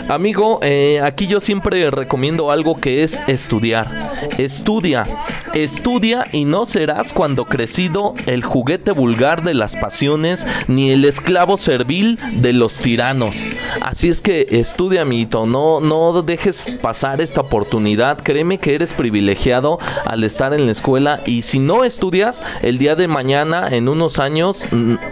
Amigo, 0.10 0.60
eh, 0.62 1.00
aquí 1.02 1.28
yo 1.28 1.40
siempre 1.40 1.90
recomiendo 1.90 2.52
algo 2.52 2.76
que 2.80 3.04
es 3.04 3.20
estudiar. 3.28 4.12
Estudia, 4.38 5.08
estudia 5.54 6.28
y 6.34 6.44
no 6.44 6.66
serás 6.66 7.14
cuando 7.14 7.46
crecido 7.46 8.14
el 8.26 8.44
juguete 8.44 8.92
vulgar 8.92 9.44
de 9.44 9.54
las 9.54 9.78
pasiones 9.78 10.46
ni 10.68 10.92
el 10.92 11.06
esclavo 11.06 11.56
servil 11.56 12.20
de 12.42 12.52
los 12.52 12.80
tiranos. 12.80 13.50
Así 13.82 14.10
es 14.10 14.22
que 14.22 14.46
estudia, 14.50 15.04
amiguito, 15.04 15.46
no, 15.46 15.80
no 15.80 16.22
dejes 16.22 16.66
pasar 16.82 17.22
esta 17.22 17.42
oportunidad. 17.42 18.18
Créeme 18.18 18.58
que 18.58 18.76
eres 18.76 18.94
privilegiado 18.94 19.80
al 20.06 20.26
estar 20.26 20.54
en 20.54 20.66
la 20.66 20.74
escuela 20.74 21.22
y 21.26 21.44
si 21.44 21.60
no 21.60 21.86
estudias, 21.86 22.33
el 22.62 22.78
día 22.78 22.96
de 22.96 23.08
mañana, 23.08 23.68
en 23.70 23.90
unos 23.90 24.20
años, 24.20 24.66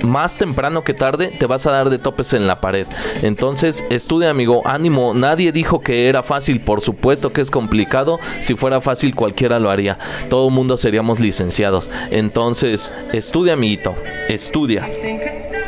más 0.04 0.38
temprano 0.38 0.84
que 0.84 0.94
tarde, 0.94 1.34
te 1.38 1.46
vas 1.46 1.68
a 1.68 1.72
dar 1.72 1.90
de 1.90 2.00
topes 2.00 2.34
en 2.34 2.48
la 2.48 2.62
pared. 2.62 2.88
Entonces, 3.22 3.86
estudia, 3.90 4.30
amigo 4.30 4.62
ánimo, 4.66 5.14
nadie 5.14 5.52
dijo 5.52 5.80
que 5.80 6.08
era 6.08 6.24
fácil, 6.24 6.62
por 6.62 6.82
supuesto 6.82 7.34
que 7.34 7.42
es 7.42 7.52
complicado, 7.52 8.20
si 8.40 8.56
fuera 8.56 8.82
fácil 8.82 9.16
cualquiera 9.16 9.60
lo 9.60 9.70
haría, 9.70 9.98
todo 10.30 10.50
mundo 10.50 10.78
seríamos 10.78 11.20
licenciados. 11.20 11.90
Entonces, 12.10 12.94
estudia, 13.14 13.54
amiguito, 13.54 13.94
estudia. 14.28 14.90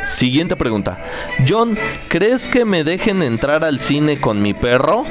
Siguiente 0.06 0.56
pregunta. 0.56 0.98
John, 1.48 1.78
¿crees 2.08 2.48
que 2.48 2.64
me 2.64 2.84
dejen 2.84 3.22
entrar 3.22 3.64
al 3.64 3.80
cine 3.80 4.20
con 4.20 4.42
mi 4.42 4.52
perro? 4.52 5.04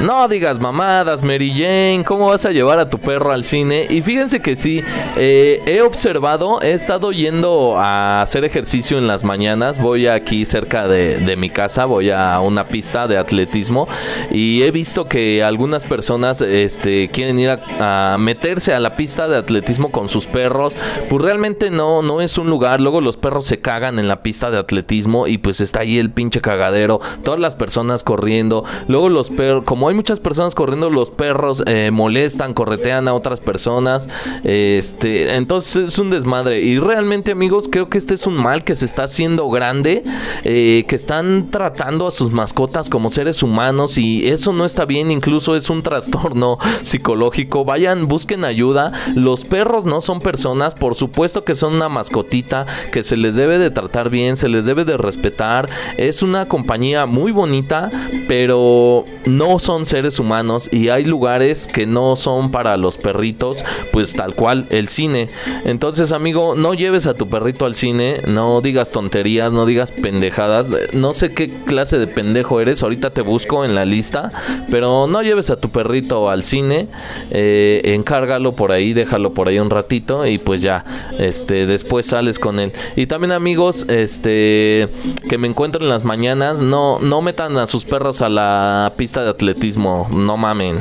No 0.00 0.28
digas 0.28 0.60
mamadas, 0.60 1.22
Mary 1.22 1.50
Jane. 1.50 2.04
¿Cómo 2.06 2.26
vas 2.26 2.46
a 2.46 2.52
llevar 2.52 2.78
a 2.78 2.88
tu 2.88 2.98
perro 2.98 3.32
al 3.32 3.44
cine? 3.44 3.86
Y 3.90 4.02
fíjense 4.02 4.40
que 4.40 4.56
sí, 4.56 4.82
eh, 5.16 5.60
he 5.66 5.82
observado, 5.82 6.62
he 6.62 6.72
estado 6.72 7.12
yendo 7.12 7.76
a 7.76 8.22
hacer 8.22 8.44
ejercicio 8.44 8.98
en 8.98 9.06
las 9.06 9.24
mañanas. 9.24 9.80
Voy 9.80 10.06
aquí 10.06 10.44
cerca 10.44 10.88
de, 10.88 11.36
mi 11.36 11.50
casa, 11.50 11.84
voy 11.84 12.10
a 12.10 12.40
una 12.40 12.68
pista 12.68 13.08
de 13.08 13.18
atletismo 13.18 13.88
y 14.30 14.62
he 14.62 14.70
visto 14.70 15.06
que 15.06 15.42
algunas 15.42 15.84
personas 15.84 16.40
este, 16.40 17.08
quieren 17.08 17.38
ir 17.38 17.50
a, 17.50 18.14
a 18.14 18.18
meterse 18.18 18.74
a 18.74 18.80
la 18.80 18.96
pista 18.96 19.28
de 19.28 19.36
atletismo 19.36 19.90
con 19.90 20.08
sus 20.08 20.26
perros. 20.26 20.74
Pues 21.08 21.22
realmente 21.22 21.70
no, 21.70 22.02
no 22.02 22.20
es 22.20 22.38
un 22.38 22.48
lugar. 22.48 22.80
Luego 22.80 23.00
los 23.00 23.16
perros 23.16 23.46
se 23.46 23.58
cagan 23.58 23.98
en 23.98 24.08
la 24.08 24.19
pista 24.22 24.50
de 24.50 24.58
atletismo 24.58 25.26
y 25.26 25.38
pues 25.38 25.60
está 25.60 25.80
ahí 25.80 25.98
el 25.98 26.10
pinche 26.10 26.40
cagadero, 26.40 27.00
todas 27.24 27.40
las 27.40 27.54
personas 27.54 28.04
corriendo, 28.04 28.64
luego 28.88 29.08
los 29.08 29.30
perros, 29.30 29.64
como 29.64 29.88
hay 29.88 29.94
muchas 29.94 30.20
personas 30.20 30.54
corriendo, 30.54 30.90
los 30.90 31.10
perros 31.10 31.62
eh, 31.66 31.90
molestan, 31.92 32.54
corretean 32.54 33.08
a 33.08 33.14
otras 33.14 33.40
personas, 33.40 34.08
este, 34.44 35.36
entonces 35.36 35.88
es 35.88 35.98
un 35.98 36.10
desmadre. 36.10 36.60
Y 36.60 36.78
realmente 36.78 37.32
amigos 37.32 37.68
creo 37.70 37.88
que 37.88 37.98
este 37.98 38.14
es 38.14 38.26
un 38.26 38.34
mal 38.34 38.64
que 38.64 38.74
se 38.74 38.86
está 38.86 39.04
haciendo 39.04 39.48
grande, 39.48 40.02
eh, 40.44 40.84
que 40.88 40.96
están 40.96 41.50
tratando 41.50 42.06
a 42.06 42.10
sus 42.10 42.30
mascotas 42.30 42.88
como 42.88 43.08
seres 43.08 43.42
humanos 43.42 43.98
y 43.98 44.28
eso 44.28 44.52
no 44.52 44.64
está 44.64 44.84
bien, 44.84 45.10
incluso 45.10 45.56
es 45.56 45.70
un 45.70 45.82
trastorno 45.82 46.58
psicológico, 46.82 47.64
vayan, 47.64 48.08
busquen 48.08 48.44
ayuda, 48.44 48.92
los 49.14 49.44
perros 49.44 49.84
no 49.84 50.00
son 50.00 50.20
personas, 50.20 50.74
por 50.74 50.94
supuesto 50.94 51.44
que 51.44 51.54
son 51.54 51.74
una 51.74 51.88
mascotita 51.88 52.66
que 52.92 53.02
se 53.02 53.16
les 53.16 53.36
debe 53.36 53.58
de 53.58 53.70
tratar 53.70 54.09
bien, 54.10 54.36
se 54.36 54.48
les 54.48 54.64
debe 54.64 54.84
de 54.84 54.96
respetar. 54.96 55.68
Es 55.96 56.22
una 56.22 56.46
compañía 56.46 57.06
muy 57.06 57.32
bonita, 57.32 57.90
pero 58.28 59.04
no 59.24 59.58
son 59.58 59.86
seres 59.86 60.18
humanos 60.18 60.68
y 60.72 60.88
hay 60.88 61.04
lugares 61.04 61.68
que 61.68 61.86
no 61.86 62.16
son 62.16 62.50
para 62.50 62.76
los 62.76 62.98
perritos, 62.98 63.64
pues 63.92 64.14
tal 64.14 64.34
cual 64.34 64.66
el 64.70 64.88
cine. 64.88 65.28
Entonces, 65.64 66.12
amigo, 66.12 66.54
no 66.54 66.74
lleves 66.74 67.06
a 67.06 67.14
tu 67.14 67.28
perrito 67.28 67.64
al 67.64 67.74
cine, 67.74 68.22
no 68.26 68.60
digas 68.60 68.90
tonterías, 68.90 69.52
no 69.52 69.66
digas 69.66 69.92
pendejadas. 69.92 70.70
No 70.92 71.12
sé 71.12 71.32
qué 71.32 71.50
clase 71.64 71.98
de 71.98 72.06
pendejo 72.06 72.60
eres, 72.60 72.82
ahorita 72.82 73.10
te 73.10 73.22
busco 73.22 73.64
en 73.64 73.74
la 73.74 73.84
lista, 73.84 74.32
pero 74.70 75.06
no 75.06 75.22
lleves 75.22 75.50
a 75.50 75.60
tu 75.60 75.70
perrito 75.70 76.30
al 76.30 76.42
cine, 76.42 76.88
eh, 77.30 77.82
encárgalo 77.84 78.52
por 78.52 78.72
ahí, 78.72 78.92
déjalo 78.92 79.32
por 79.34 79.48
ahí 79.48 79.58
un 79.58 79.70
ratito 79.70 80.26
y 80.26 80.38
pues 80.38 80.62
ya, 80.62 80.84
este, 81.18 81.66
después 81.66 82.06
sales 82.06 82.38
con 82.38 82.58
él. 82.58 82.72
Y 82.96 83.06
también 83.06 83.32
amigos, 83.32 83.86
este 84.02 84.88
que 85.28 85.38
me 85.38 85.48
encuentro 85.48 85.82
en 85.82 85.88
las 85.88 86.04
mañanas, 86.04 86.60
no, 86.60 86.98
no 87.00 87.22
metan 87.22 87.56
a 87.58 87.66
sus 87.66 87.84
perros 87.84 88.22
a 88.22 88.28
la 88.28 88.94
pista 88.96 89.22
de 89.22 89.30
atletismo, 89.30 90.08
no 90.12 90.36
mamen. 90.36 90.80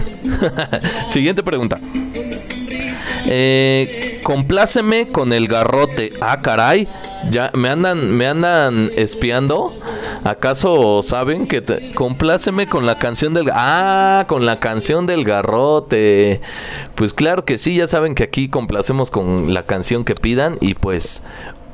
Siguiente 1.07 1.43
pregunta. 1.43 1.79
Eh, 3.25 4.21
compláceme 4.23 5.09
con 5.09 5.33
el 5.33 5.47
garrote. 5.47 6.11
Ah, 6.21 6.41
caray. 6.41 6.87
Ya 7.29 7.51
me 7.53 7.69
andan, 7.69 8.11
me 8.11 8.27
andan 8.27 8.91
espiando. 8.95 9.73
¿Acaso 10.23 11.01
saben 11.01 11.47
que 11.47 11.61
te... 11.61 11.93
compláceme 11.93 12.67
con 12.67 12.85
la 12.85 12.97
canción 12.97 13.33
del 13.33 13.49
Ah, 13.53 14.25
con 14.27 14.45
la 14.45 14.59
canción 14.59 15.05
del 15.05 15.23
garrote. 15.23 16.41
Pues 16.95 17.13
claro 17.13 17.45
que 17.45 17.57
sí, 17.57 17.75
ya 17.75 17.87
saben 17.87 18.15
que 18.15 18.23
aquí 18.23 18.49
complacemos 18.49 19.11
con 19.11 19.53
la 19.53 19.63
canción 19.63 20.05
que 20.05 20.15
pidan 20.15 20.57
y 20.59 20.73
pues 20.73 21.23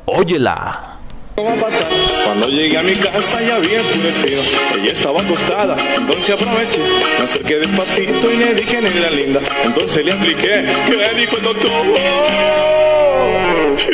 óyela. 0.05 0.99
Cuando 1.35 2.47
llegué 2.47 2.77
a 2.77 2.83
mi 2.83 2.93
casa 2.93 3.41
ya 3.41 3.57
había 3.57 3.81
escurecido, 3.81 4.41
ella 4.79 4.91
estaba 4.93 5.21
acostada, 5.21 5.75
entonces 5.93 6.29
aproveché, 6.29 6.79
me 6.79 7.25
acerqué 7.25 7.59
despacito 7.59 8.31
y 8.31 8.37
le 8.37 8.55
dije 8.55 8.81
negra 8.81 9.09
linda, 9.09 9.41
entonces 9.65 10.05
le 10.05 10.11
expliqué 10.11 10.63
que 10.87 11.19
dijo 11.19 11.35
el 11.35 11.43
doctor. 11.43 11.71
Y 13.77 13.91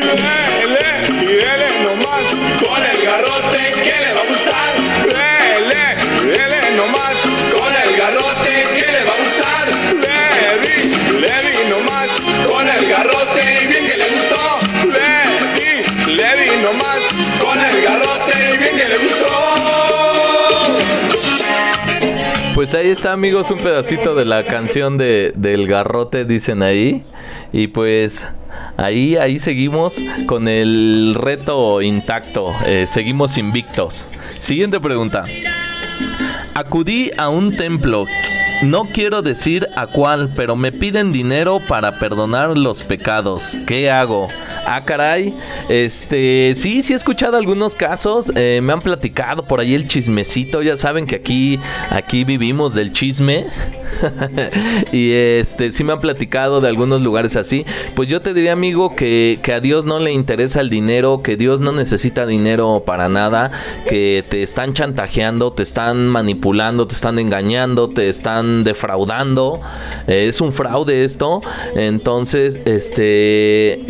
y 1.11 1.33
dele 1.33 1.69
nomás, 1.81 2.25
con 2.61 2.83
el 2.85 3.05
garrote 3.07 3.73
que 3.83 3.95
le 4.03 4.13
va 4.13 4.21
a 4.21 4.27
gustar. 4.29 4.73
Dele, 5.09 6.37
dele 6.37 6.71
nomás, 6.77 7.17
con 7.51 7.73
el 7.73 7.97
garrote 7.97 8.53
que 8.75 8.91
le 8.91 9.03
va 9.03 9.13
a 9.13 9.17
gustar. 9.17 9.65
Le 10.03 10.19
di, 10.61 10.77
le 11.19 11.35
di 11.41 11.69
nomás, 11.71 12.11
con 12.45 12.69
el 12.69 12.87
garrote 12.87 13.40
Pues 22.61 22.75
ahí 22.75 22.89
está 22.89 23.11
amigos 23.11 23.49
un 23.49 23.57
pedacito 23.57 24.13
de 24.13 24.23
la 24.23 24.45
canción 24.45 24.95
de, 24.95 25.33
del 25.35 25.65
garrote 25.65 26.25
dicen 26.25 26.61
ahí. 26.61 27.03
Y 27.51 27.69
pues 27.69 28.27
ahí 28.77 29.15
ahí 29.15 29.39
seguimos 29.39 29.99
con 30.27 30.47
el 30.47 31.15
reto 31.17 31.81
intacto. 31.81 32.53
Eh, 32.67 32.85
seguimos 32.87 33.39
invictos. 33.39 34.07
Siguiente 34.37 34.79
pregunta. 34.79 35.23
Acudí 36.53 37.09
a 37.17 37.29
un 37.29 37.55
templo 37.55 38.05
No 38.61 38.85
quiero 38.85 39.23
decir 39.23 39.67
a 39.75 39.87
cuál, 39.87 40.29
pero 40.35 40.55
me 40.55 40.71
piden 40.71 41.11
dinero 41.11 41.59
para 41.67 41.97
perdonar 41.97 42.55
los 42.55 42.83
pecados. 42.83 43.57
¿Qué 43.65 43.89
hago? 43.89 44.27
Ah, 44.67 44.83
caray. 44.85 45.33
Este, 45.67 46.53
sí, 46.55 46.83
sí 46.83 46.93
he 46.93 46.95
escuchado 46.95 47.37
algunos 47.37 47.75
casos. 47.75 48.31
eh, 48.35 48.59
me 48.61 48.73
han 48.73 48.79
platicado 48.79 49.45
por 49.45 49.59
ahí 49.59 49.73
el 49.73 49.87
chismecito. 49.87 50.61
Ya 50.61 50.77
saben 50.77 51.07
que 51.07 51.15
aquí, 51.15 51.59
aquí 51.89 52.23
vivimos 52.23 52.75
del 52.75 52.91
chisme. 52.91 53.47
y 54.91 55.11
este, 55.11 55.71
sí 55.71 55.83
me 55.83 55.93
han 55.93 55.99
platicado 55.99 56.61
de 56.61 56.67
algunos 56.67 57.01
lugares 57.01 57.35
así. 57.37 57.65
Pues 57.95 58.09
yo 58.09 58.21
te 58.21 58.33
diría, 58.35 58.53
amigo, 58.53 58.95
que, 58.95 59.39
que 59.41 59.53
a 59.53 59.59
Dios 59.59 59.85
no 59.85 59.97
le 59.97 60.11
interesa 60.11 60.61
el 60.61 60.69
dinero, 60.69 61.23
que 61.23 61.35
Dios 61.35 61.61
no 61.61 61.71
necesita 61.71 62.27
dinero 62.27 62.83
para 62.85 63.09
nada, 63.09 63.51
que 63.89 64.23
te 64.29 64.43
están 64.43 64.73
chantajeando, 64.73 65.51
te 65.53 65.63
están 65.63 66.07
manipulando, 66.07 66.85
te 66.85 66.93
están 66.93 67.17
engañando, 67.17 67.89
te 67.89 68.07
están 68.07 68.50
defraudando. 68.63 69.61
Eh, 70.07 70.27
es 70.27 70.41
un 70.41 70.53
fraude 70.53 71.03
esto. 71.03 71.41
Entonces, 71.75 72.61
este, 72.65 73.83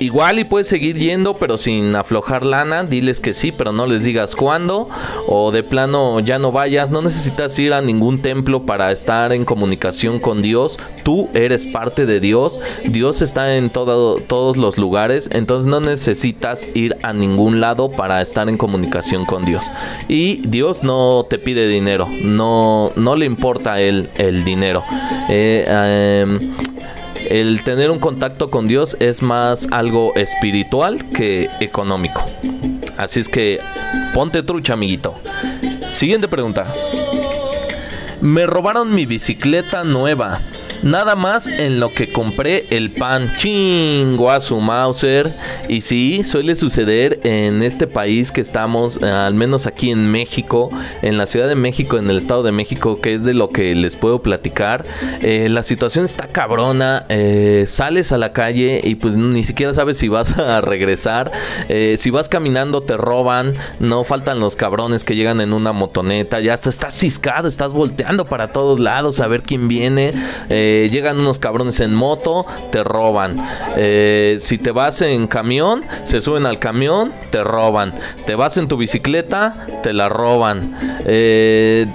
igual 0.00 0.38
y 0.38 0.44
puedes 0.44 0.68
seguir 0.68 0.98
yendo, 0.98 1.34
pero 1.34 1.58
sin 1.58 1.94
aflojar 1.94 2.44
lana. 2.44 2.84
Diles 2.84 3.20
que 3.20 3.32
sí, 3.32 3.52
pero 3.52 3.72
no 3.72 3.86
les 3.86 4.04
digas 4.04 4.34
cuándo. 4.36 4.88
O 5.26 5.50
de 5.52 5.62
plano 5.62 6.20
ya 6.20 6.38
no 6.38 6.52
vayas. 6.52 6.90
No 6.90 7.02
necesitas 7.02 7.58
ir 7.58 7.72
a 7.72 7.82
ningún 7.82 8.22
templo 8.22 8.66
para 8.66 8.92
estar 8.92 9.32
en 9.32 9.44
comunicación 9.44 10.20
con 10.20 10.42
Dios. 10.42 10.78
Tú 11.02 11.28
eres 11.34 11.66
parte 11.66 12.06
de 12.06 12.20
Dios. 12.20 12.60
Dios 12.84 13.22
está 13.22 13.56
en 13.56 13.70
todo, 13.70 14.16
todos 14.16 14.56
los 14.56 14.78
lugares. 14.78 15.28
Entonces 15.32 15.66
no 15.66 15.80
necesitas 15.80 16.66
ir 16.74 16.96
a 17.02 17.12
ningún 17.12 17.60
lado 17.60 17.90
para 17.90 18.20
estar 18.22 18.48
en 18.48 18.56
comunicación 18.56 19.24
con 19.24 19.44
Dios. 19.44 19.64
Y 20.08 20.42
Dios 20.48 20.82
no 20.82 21.26
te 21.28 21.38
pide 21.38 21.68
dinero. 21.68 22.08
No, 22.22 22.92
no 22.96 23.16
le 23.16 23.26
importa 23.26 23.80
el, 24.16 24.44
dinero. 24.44 24.84
Eh, 25.28 25.64
em, 25.66 26.52
el 27.28 27.62
tener 27.62 27.90
un 27.90 27.98
contacto 27.98 28.50
con 28.50 28.66
Dios 28.66 28.96
es 29.00 29.22
más 29.22 29.68
algo 29.70 30.14
espiritual 30.14 31.08
que 31.08 31.48
económico. 31.60 32.24
Así 32.96 33.20
es 33.20 33.28
que 33.28 33.60
ponte 34.12 34.42
trucha, 34.42 34.74
amiguito. 34.74 35.14
Siguiente 35.88 36.28
pregunta. 36.28 36.66
Me 38.20 38.46
robaron 38.46 38.94
mi 38.94 39.06
bicicleta 39.06 39.84
nueva. 39.84 40.40
Nada 40.84 41.16
más 41.16 41.46
en 41.46 41.80
lo 41.80 41.94
que 41.94 42.12
compré 42.12 42.66
el 42.68 42.90
pan 42.90 43.36
chingo 43.38 44.30
a 44.30 44.38
su 44.38 44.60
Mauser. 44.60 45.34
Y 45.66 45.80
sí, 45.80 46.22
suele 46.24 46.54
suceder 46.56 47.20
en 47.24 47.62
este 47.62 47.86
país 47.86 48.30
que 48.30 48.42
estamos, 48.42 49.00
eh, 49.02 49.06
al 49.06 49.32
menos 49.32 49.66
aquí 49.66 49.90
en 49.90 50.12
México, 50.12 50.68
en 51.00 51.16
la 51.16 51.24
Ciudad 51.24 51.48
de 51.48 51.54
México, 51.54 51.96
en 51.96 52.10
el 52.10 52.18
Estado 52.18 52.42
de 52.42 52.52
México, 52.52 53.00
que 53.00 53.14
es 53.14 53.24
de 53.24 53.32
lo 53.32 53.48
que 53.48 53.74
les 53.74 53.96
puedo 53.96 54.20
platicar. 54.20 54.84
Eh, 55.22 55.48
la 55.48 55.62
situación 55.62 56.04
está 56.04 56.26
cabrona. 56.28 57.06
eh, 57.08 57.64
sales 57.66 58.12
a 58.12 58.18
la 58.18 58.34
calle 58.34 58.82
y 58.84 58.96
pues 58.96 59.16
ni 59.16 59.42
siquiera 59.42 59.72
sabes 59.72 59.96
si 59.96 60.08
vas 60.08 60.36
a 60.38 60.60
regresar. 60.60 61.32
Eh, 61.70 61.96
si 61.98 62.10
vas 62.10 62.28
caminando 62.28 62.82
te 62.82 62.98
roban. 62.98 63.54
No 63.80 64.04
faltan 64.04 64.38
los 64.38 64.54
cabrones 64.54 65.04
que 65.06 65.16
llegan 65.16 65.40
en 65.40 65.54
una 65.54 65.72
motoneta. 65.72 66.40
Ya 66.40 66.52
hasta 66.52 66.68
estás 66.68 66.92
ciscado, 66.94 67.48
estás 67.48 67.72
volteando 67.72 68.26
para 68.26 68.52
todos 68.52 68.78
lados 68.80 69.20
a 69.20 69.28
ver 69.28 69.42
quién 69.42 69.66
viene. 69.66 70.12
Eh, 70.50 70.73
llegan 70.90 71.18
unos 71.18 71.38
cabrones 71.38 71.80
en 71.80 71.94
moto, 71.94 72.46
te 72.70 72.84
roban. 72.84 73.44
Eh, 73.76 74.36
si 74.40 74.58
te 74.58 74.70
vas 74.70 75.02
en 75.02 75.26
camión, 75.26 75.84
se 76.04 76.20
suben 76.20 76.46
al 76.46 76.58
camión, 76.58 77.12
te 77.30 77.42
roban. 77.42 77.94
Te 78.26 78.34
vas 78.34 78.56
en 78.56 78.68
tu 78.68 78.76
bicicleta, 78.76 79.66
te 79.82 79.92
la 79.92 80.08
roban. 80.08 80.76
Eh, 81.04 81.86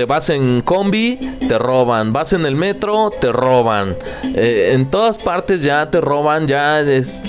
te 0.00 0.06
vas 0.06 0.30
en 0.30 0.62
combi, 0.62 1.18
te 1.46 1.58
roban. 1.58 2.14
Vas 2.14 2.32
en 2.32 2.46
el 2.46 2.56
metro, 2.56 3.10
te 3.10 3.30
roban. 3.30 3.98
Eh, 4.34 4.70
en 4.72 4.90
todas 4.90 5.18
partes 5.18 5.62
ya 5.62 5.90
te 5.90 6.00
roban, 6.00 6.46
ya 6.46 6.80
es- 6.80 7.20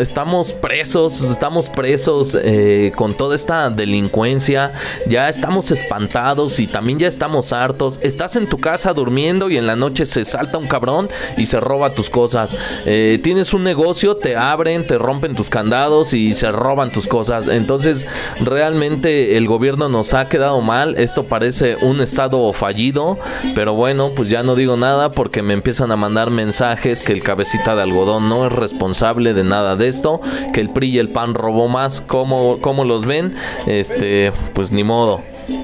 estamos 0.00 0.52
presos, 0.54 1.20
estamos 1.22 1.68
presos 1.68 2.36
eh, 2.42 2.90
con 2.96 3.14
toda 3.16 3.36
esta 3.36 3.70
delincuencia. 3.70 4.72
Ya 5.06 5.28
estamos 5.28 5.70
espantados 5.70 6.58
y 6.58 6.66
también 6.66 6.98
ya 6.98 7.06
estamos 7.06 7.52
hartos. 7.52 8.00
Estás 8.02 8.34
en 8.34 8.48
tu 8.48 8.58
casa 8.58 8.92
durmiendo 8.92 9.48
y 9.48 9.56
en 9.56 9.68
la 9.68 9.76
noche 9.76 10.04
se 10.04 10.24
salta 10.24 10.58
un 10.58 10.66
cabrón 10.66 11.08
y 11.36 11.46
se 11.46 11.60
roba 11.60 11.94
tus 11.94 12.10
cosas. 12.10 12.56
Eh, 12.86 13.20
tienes 13.22 13.54
un 13.54 13.62
negocio, 13.62 14.16
te 14.16 14.34
abren, 14.34 14.84
te 14.84 14.98
rompen 14.98 15.36
tus 15.36 15.48
candados 15.48 16.12
y 16.12 16.34
se 16.34 16.50
roban 16.50 16.90
tus 16.90 17.06
cosas. 17.06 17.46
Entonces, 17.46 18.04
realmente 18.40 19.36
el 19.36 19.46
gobierno 19.46 19.88
nos 19.88 20.12
ha 20.12 20.28
quedado 20.28 20.60
mal. 20.60 20.96
Esto 20.98 21.26
parece 21.26 21.76
un 21.76 21.99
estado 22.00 22.52
fallido, 22.52 23.18
pero 23.54 23.74
bueno, 23.74 24.12
pues 24.14 24.28
ya 24.28 24.42
no 24.42 24.54
digo 24.54 24.76
nada 24.76 25.12
porque 25.12 25.42
me 25.42 25.54
empiezan 25.54 25.92
a 25.92 25.96
mandar 25.96 26.30
mensajes 26.30 27.02
que 27.02 27.12
el 27.12 27.22
cabecita 27.22 27.74
de 27.74 27.82
algodón 27.82 28.28
no 28.28 28.46
es 28.46 28.52
responsable 28.52 29.34
de 29.34 29.44
nada 29.44 29.76
de 29.76 29.88
esto, 29.88 30.20
que 30.52 30.60
el 30.60 30.70
PRI 30.70 30.90
y 30.90 30.98
el 30.98 31.10
PAN 31.10 31.34
robó 31.34 31.68
más. 31.68 32.00
¿Cómo, 32.00 32.58
cómo 32.60 32.84
los 32.84 33.06
ven? 33.06 33.34
Este, 33.66 34.32
pues 34.54 34.72
ni 34.72 34.84
modo. 34.84 35.22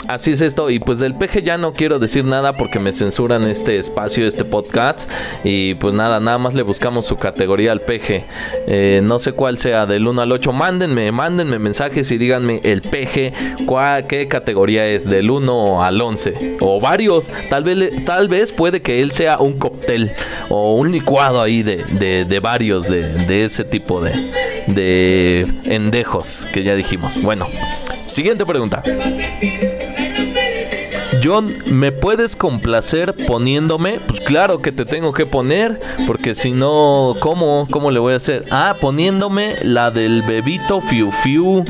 Así 0.08 0.32
es 0.32 0.40
esto. 0.40 0.70
Y 0.70 0.78
pues 0.78 0.98
del 0.98 1.14
peje 1.14 1.42
ya 1.42 1.58
no 1.58 1.72
quiero 1.72 1.98
decir 1.98 2.24
nada 2.24 2.56
porque 2.56 2.78
me 2.78 2.92
censuran 2.92 3.44
este 3.44 3.78
espacio, 3.78 4.26
este 4.26 4.44
podcast. 4.44 5.10
Y 5.44 5.74
pues 5.74 5.94
nada, 5.94 6.20
nada 6.20 6.38
más 6.38 6.54
le 6.54 6.62
buscamos 6.62 7.06
su 7.06 7.16
categoría 7.16 7.72
al 7.72 7.80
peje. 7.80 8.24
Eh, 8.66 9.00
no 9.02 9.18
sé 9.18 9.32
cuál 9.32 9.58
sea, 9.58 9.86
del 9.86 10.06
1 10.06 10.22
al 10.22 10.32
8. 10.32 10.52
Mándenme, 10.52 11.12
mándenme 11.12 11.58
mensajes 11.58 12.10
y 12.10 12.18
díganme 12.18 12.60
el 12.64 12.82
peje, 12.82 13.32
cuál, 13.66 14.06
qué 14.06 14.28
categoría 14.28 14.86
es, 14.86 15.08
del 15.08 15.30
1 15.30 15.82
al 15.82 16.00
11. 16.00 16.15
O 16.60 16.80
varios. 16.80 17.30
Tal 17.50 17.64
vez, 17.64 18.04
tal 18.04 18.28
vez 18.28 18.52
puede 18.52 18.82
que 18.82 19.02
él 19.02 19.12
sea 19.12 19.38
un 19.38 19.58
cóctel 19.58 20.12
o 20.48 20.74
un 20.74 20.92
licuado 20.92 21.42
ahí 21.42 21.62
de, 21.62 21.84
de, 21.84 22.24
de 22.24 22.40
varios 22.40 22.88
de, 22.88 23.02
de 23.02 23.44
ese 23.44 23.64
tipo 23.64 24.00
de, 24.00 24.12
de 24.66 25.46
endejos 25.64 26.46
que 26.52 26.62
ya 26.62 26.74
dijimos. 26.74 27.20
Bueno, 27.22 27.46
siguiente 28.06 28.44
pregunta. 28.46 28.82
John, 31.22 31.56
¿me 31.70 31.92
puedes 31.92 32.36
complacer 32.36 33.14
poniéndome? 33.14 34.00
Pues 34.06 34.20
claro 34.20 34.60
que 34.60 34.70
te 34.70 34.84
tengo 34.84 35.12
que 35.12 35.26
poner, 35.26 35.78
porque 36.06 36.34
si 36.34 36.52
no, 36.52 37.14
¿cómo? 37.20 37.66
¿Cómo 37.70 37.90
le 37.90 37.98
voy 37.98 38.12
a 38.12 38.16
hacer? 38.16 38.44
Ah, 38.50 38.76
poniéndome 38.80 39.56
la 39.62 39.90
del 39.90 40.22
bebito 40.22 40.80
Fiu 40.80 41.10
Fiu. 41.10 41.64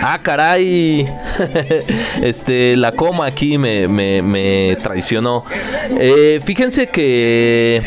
Ah, 0.00 0.20
caray. 0.22 1.06
este, 2.22 2.76
la 2.76 2.92
coma 2.92 3.26
aquí 3.26 3.58
me, 3.58 3.88
me, 3.88 4.22
me 4.22 4.76
traicionó. 4.82 5.44
Eh, 5.98 6.40
fíjense 6.44 6.88
que 6.88 7.82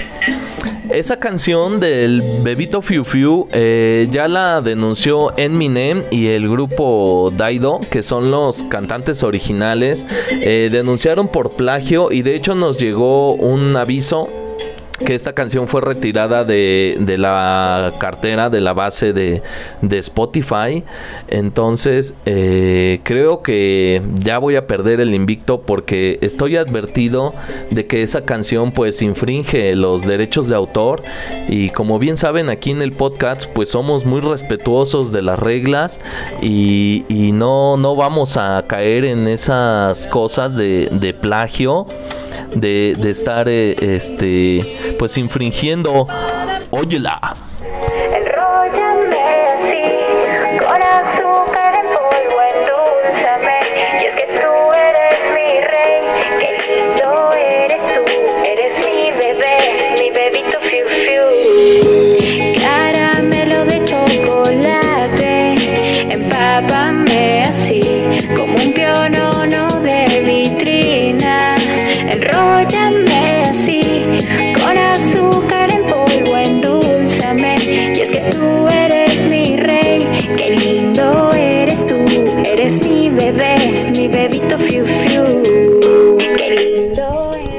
esa 0.89 1.17
canción 1.17 1.79
del 1.79 2.21
bebito 2.41 2.81
Fiu 2.81 3.03
Fiu 3.03 3.47
eh, 3.51 4.07
ya 4.11 4.27
la 4.27 4.61
denunció 4.61 5.37
Eminem 5.37 6.03
y 6.11 6.27
el 6.27 6.47
grupo 6.47 7.33
Daido, 7.35 7.79
que 7.89 8.01
son 8.01 8.31
los 8.31 8.63
cantantes 8.63 9.23
originales, 9.23 10.05
eh, 10.31 10.69
denunciaron 10.71 11.27
por 11.27 11.51
plagio 11.51 12.11
y 12.11 12.21
de 12.21 12.35
hecho 12.35 12.55
nos 12.55 12.77
llegó 12.77 13.33
un 13.33 13.75
aviso 13.75 14.29
que 14.97 15.15
esta 15.15 15.33
canción 15.33 15.67
fue 15.67 15.81
retirada 15.81 16.45
de, 16.45 17.15
la 17.17 17.93
cartera, 17.97 18.49
de 18.49 18.61
la 18.61 18.73
base 18.73 19.13
de, 19.13 19.41
Spotify. 19.81 20.83
Entonces, 21.27 22.15
eh, 22.25 22.99
creo 23.03 23.41
que 23.41 24.01
ya 24.15 24.39
voy 24.39 24.55
a 24.55 24.67
perder 24.67 24.99
el 24.99 25.13
invicto 25.13 25.61
porque 25.61 26.19
estoy 26.21 26.57
advertido 26.57 27.33
de 27.71 27.87
que 27.87 28.01
esa 28.01 28.25
canción 28.25 28.71
pues 28.71 29.01
infringe 29.01 29.75
los 29.75 30.05
derechos 30.05 30.49
de 30.49 30.55
autor 30.55 31.01
y 31.47 31.69
como 31.69 31.97
bien 31.97 32.17
saben 32.17 32.49
aquí 32.49 32.71
en 32.71 32.81
el 32.81 32.91
podcast 32.91 33.45
pues 33.53 33.69
somos 33.69 34.05
muy 34.05 34.21
respetuosos 34.21 35.11
de 35.11 35.21
las 35.21 35.39
reglas 35.39 35.99
y, 36.41 37.03
no, 37.33 37.77
no 37.77 37.95
vamos 37.95 38.37
a 38.37 38.63
caer 38.67 39.03
en 39.03 39.27
esas 39.27 40.07
cosas 40.07 40.55
de 40.55 41.17
plagio 41.19 41.85
de, 42.55 42.95
de 42.99 43.11
estar 43.11 43.47
eh, 43.47 43.75
este 43.79 44.95
pues 44.97 45.17
infringiendo. 45.17 46.07
Óyela 46.71 47.44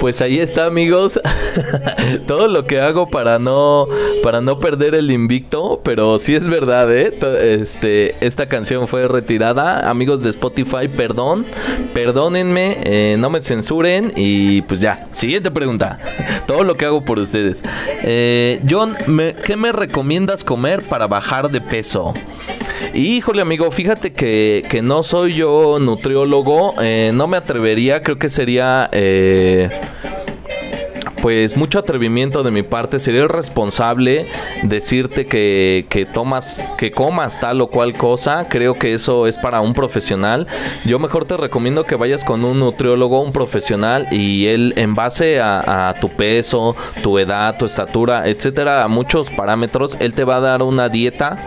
pues 0.07 0.23
ahí 0.23 0.39
está, 0.39 0.67
amigos. 0.67 1.19
Todo 2.29 2.47
lo 2.47 2.63
que 2.63 2.79
hago 2.79 3.11
para 3.11 3.41
no 3.41 3.89
para 4.27 4.41
no 4.41 4.59
perder 4.59 4.97
el 4.97 5.13
invicto, 5.13 5.81
pero 5.85 6.19
sí 6.19 6.35
es 6.35 6.45
verdad, 6.49 6.93
¿eh? 6.93 7.17
Este, 7.63 8.17
esta 8.27 8.49
canción 8.49 8.89
fue 8.89 9.07
retirada. 9.07 9.89
Amigos 9.89 10.21
de 10.25 10.31
Spotify, 10.31 10.89
perdón, 10.89 11.47
perdónenme, 11.95 12.77
eh, 12.83 13.15
no 13.21 13.31
me 13.31 13.41
censuren 13.41 14.13
y 14.17 14.63
pues 14.63 14.81
ya. 14.81 15.07
Siguiente 15.13 15.53
pregunta. 15.53 16.01
Todo 16.45 16.65
lo 16.65 16.77
que 16.77 16.87
hago 16.87 17.05
por 17.05 17.21
ustedes. 17.21 17.63
Eh, 18.03 18.61
John, 18.69 18.97
¿qué 19.45 19.55
me 19.57 19.71
recomiendas 19.71 20.43
comer 20.43 20.83
para 20.89 21.07
bajar 21.07 21.49
de 21.49 21.61
peso? 21.61 22.13
Híjole 22.95 23.43
amigo, 23.43 23.71
fíjate 23.71 24.13
que, 24.13 24.65
que 24.69 24.83
no 24.83 25.05
soy 25.05 25.35
yo 25.35 25.79
nutriólogo, 25.79 26.75
eh, 26.81 27.13
no 27.15 27.29
me 27.29 27.37
atrevería, 27.37 28.03
creo 28.03 28.19
que 28.19 28.29
sería 28.29 28.89
eh, 28.91 29.71
pues 31.23 31.57
mucho 31.57 31.79
atrevimiento 31.79 32.43
de 32.43 32.51
mi 32.51 32.63
parte, 32.63 32.99
sería 32.99 33.25
irresponsable 33.25 34.27
decirte 34.63 35.27
que, 35.27 35.87
que 35.89 36.05
tomas, 36.05 36.67
que 36.77 36.91
comas 36.91 37.41
tal 37.41 37.61
o 37.61 37.69
cual 37.69 37.95
cosa, 37.95 38.49
creo 38.49 38.75
que 38.75 38.95
eso 38.95 39.27
es 39.27 39.39
para 39.39 39.61
un 39.61 39.75
profesional. 39.75 40.47
Yo 40.85 40.99
mejor 40.99 41.25
te 41.25 41.37
recomiendo 41.37 41.85
que 41.85 41.97
vayas 41.97 42.25
con 42.25 42.45
un 42.45 42.61
nutriólogo, 42.61 43.21
un 43.21 43.33
profesional, 43.33 44.09
y 44.11 44.47
él 44.47 44.75
en 44.77 44.95
base 44.95 45.41
a, 45.41 45.95
tu 46.01 46.09
peso, 46.09 46.77
tu 47.03 47.19
edad, 47.19 47.57
tu 47.59 47.67
estatura, 47.67 48.29
etcétera, 48.29 48.87
muchos 48.89 49.31
parámetros, 49.31 49.97
él 50.01 50.15
te 50.15 50.25
va 50.25 50.37
a 50.37 50.41
dar 50.41 50.63
una 50.63 50.89
dieta 50.89 51.39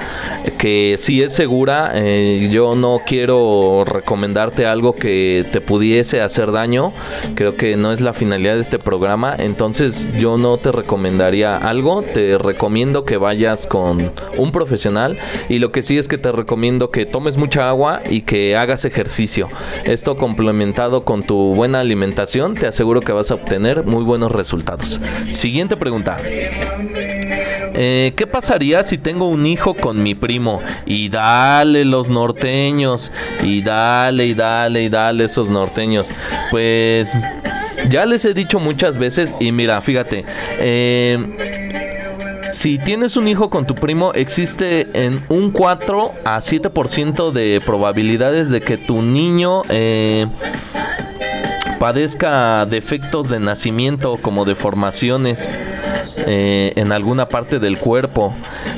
que 0.57 0.95
sí 0.97 1.21
es 1.21 1.33
segura. 1.33 1.91
eh, 1.95 2.49
yo 2.51 2.75
no 2.75 3.01
quiero 3.05 3.83
recomendarte 3.85 4.65
algo 4.65 4.93
que 4.93 5.45
te 5.51 5.61
pudiese 5.61 6.21
hacer 6.21 6.51
daño. 6.51 6.93
Creo 7.35 7.55
que 7.55 7.75
no 7.77 7.91
es 7.91 8.01
la 8.01 8.13
finalidad 8.13 8.55
de 8.55 8.61
este 8.61 8.79
programa. 8.79 9.35
Yo 10.17 10.37
no 10.37 10.57
te 10.57 10.71
recomendaría 10.71 11.57
algo. 11.57 12.01
Te 12.01 12.37
recomiendo 12.37 13.03
que 13.03 13.17
vayas 13.17 13.67
con 13.67 14.13
un 14.37 14.51
profesional. 14.53 15.17
Y 15.49 15.59
lo 15.59 15.73
que 15.73 15.81
sí 15.81 15.97
es 15.97 16.07
que 16.07 16.17
te 16.17 16.31
recomiendo 16.31 16.91
que 16.91 17.05
tomes 17.05 17.35
mucha 17.35 17.67
agua 17.67 18.01
y 18.09 18.21
que 18.21 18.55
hagas 18.55 18.85
ejercicio. 18.85 19.49
Esto 19.83 20.15
complementado 20.17 21.03
con 21.03 21.23
tu 21.23 21.53
buena 21.55 21.81
alimentación, 21.81 22.55
te 22.55 22.67
aseguro 22.67 23.01
que 23.01 23.11
vas 23.11 23.31
a 23.31 23.35
obtener 23.35 23.83
muy 23.83 24.03
buenos 24.03 24.31
resultados. 24.31 25.01
Siguiente 25.31 25.75
pregunta. 25.75 26.17
Eh, 27.81 28.13
¿Qué 28.15 28.27
pasaría 28.27 28.83
si 28.83 28.97
tengo 28.97 29.27
un 29.27 29.45
hijo 29.45 29.73
con 29.73 30.01
mi 30.01 30.15
primo? 30.15 30.61
Y 30.85 31.09
dale 31.09 31.83
los 31.83 32.07
norteños. 32.07 33.11
Y 33.43 33.61
dale, 33.61 34.27
y 34.27 34.33
dale, 34.33 34.83
y 34.83 34.89
dale 34.89 35.25
esos 35.25 35.49
norteños. 35.49 36.13
Pues 36.49 37.13
ya 37.89 38.05
les 38.05 38.25
he 38.25 38.33
dicho 38.33 38.59
muchas 38.59 38.97
veces. 38.97 39.33
Y 39.39 39.51
mira, 39.51 39.81
fíjate. 39.81 40.25
eh, 40.59 41.69
si 42.51 42.79
tienes 42.79 43.15
un 43.15 43.27
hijo 43.27 43.49
con 43.49 43.67
tu 43.67 43.75
primo, 43.75 44.11
existe 44.13 44.87
en 44.93 45.23
un 45.29 45.51
4 45.51 46.13
a 46.25 46.39
7% 46.39 47.31
de 47.31 47.61
probabilidades 47.63 48.49
de 48.49 48.61
que 48.61 48.77
tu 48.77 49.01
niño 49.03 49.61
eh, 49.69 50.25
padezca 51.79 52.65
defectos 52.65 53.29
de 53.29 53.39
nacimiento 53.39 54.17
como 54.17 54.45
deformaciones 54.45 55.49
eh, 56.17 56.73
en 56.75 56.91
alguna 56.91 57.29
parte 57.29 57.59
del 57.59 57.77
cuerpo. 57.77 58.33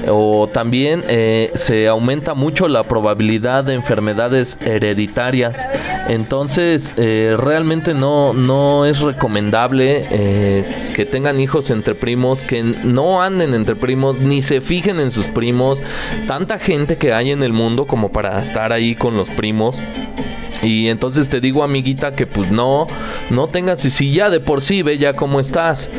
O 0.07 0.49
también 0.51 1.03
eh, 1.07 1.51
se 1.55 1.87
aumenta 1.87 2.33
mucho 2.33 2.67
la 2.67 2.83
probabilidad 2.83 3.63
de 3.63 3.73
enfermedades 3.73 4.57
hereditarias. 4.61 5.65
Entonces 6.07 6.93
eh, 6.97 7.35
realmente 7.37 7.93
no 7.93 8.33
no 8.33 8.85
es 8.85 8.99
recomendable 8.99 10.05
que 10.93 11.05
tengan 11.05 11.39
hijos 11.39 11.69
entre 11.69 11.95
primos 11.95 12.43
que 12.43 12.63
no 12.63 13.21
anden 13.21 13.53
entre 13.53 13.75
primos 13.75 14.19
ni 14.19 14.41
se 14.41 14.61
fijen 14.61 14.99
en 14.99 15.11
sus 15.11 15.27
primos. 15.27 15.83
Tanta 16.27 16.59
gente 16.59 16.97
que 16.97 17.13
hay 17.13 17.31
en 17.31 17.43
el 17.43 17.53
mundo 17.53 17.85
como 17.85 18.11
para 18.11 18.41
estar 18.41 18.71
ahí 18.71 18.95
con 18.95 19.15
los 19.15 19.29
primos 19.29 19.79
y 20.61 20.89
entonces 20.89 21.29
te 21.29 21.39
digo, 21.41 21.63
amiguita, 21.63 22.15
que 22.15 22.27
pues 22.27 22.51
no, 22.51 22.87
no 23.29 23.47
tengas, 23.47 23.83
y 23.85 23.89
si 23.89 24.11
ya 24.13 24.29
de 24.29 24.39
por 24.39 24.61
sí 24.61 24.81
ve 24.83 24.97
ya 24.97 25.13
cómo 25.13 25.39
estás. 25.39 25.89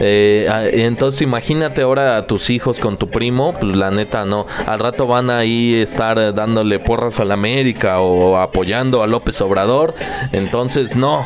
Eh, 0.00 0.46
a- 0.50 0.66
entonces 0.66 1.22
imagínate 1.22 1.82
ahora 1.82 2.16
a 2.16 2.26
tus 2.26 2.50
hijos 2.50 2.80
con 2.80 2.96
tu 2.96 3.08
primo, 3.08 3.54
pues 3.58 3.76
la 3.76 3.90
neta 3.90 4.24
no. 4.24 4.46
Al 4.66 4.78
rato 4.78 5.06
van 5.06 5.30
ahí 5.30 5.74
estar 5.74 6.34
dándole 6.34 6.78
porras 6.78 7.20
a 7.20 7.24
la 7.24 7.34
América 7.34 8.00
o 8.00 8.36
apoyando 8.36 9.02
a 9.02 9.06
López 9.06 9.40
Obrador. 9.40 9.94
Entonces 10.32 10.96
no. 10.96 11.24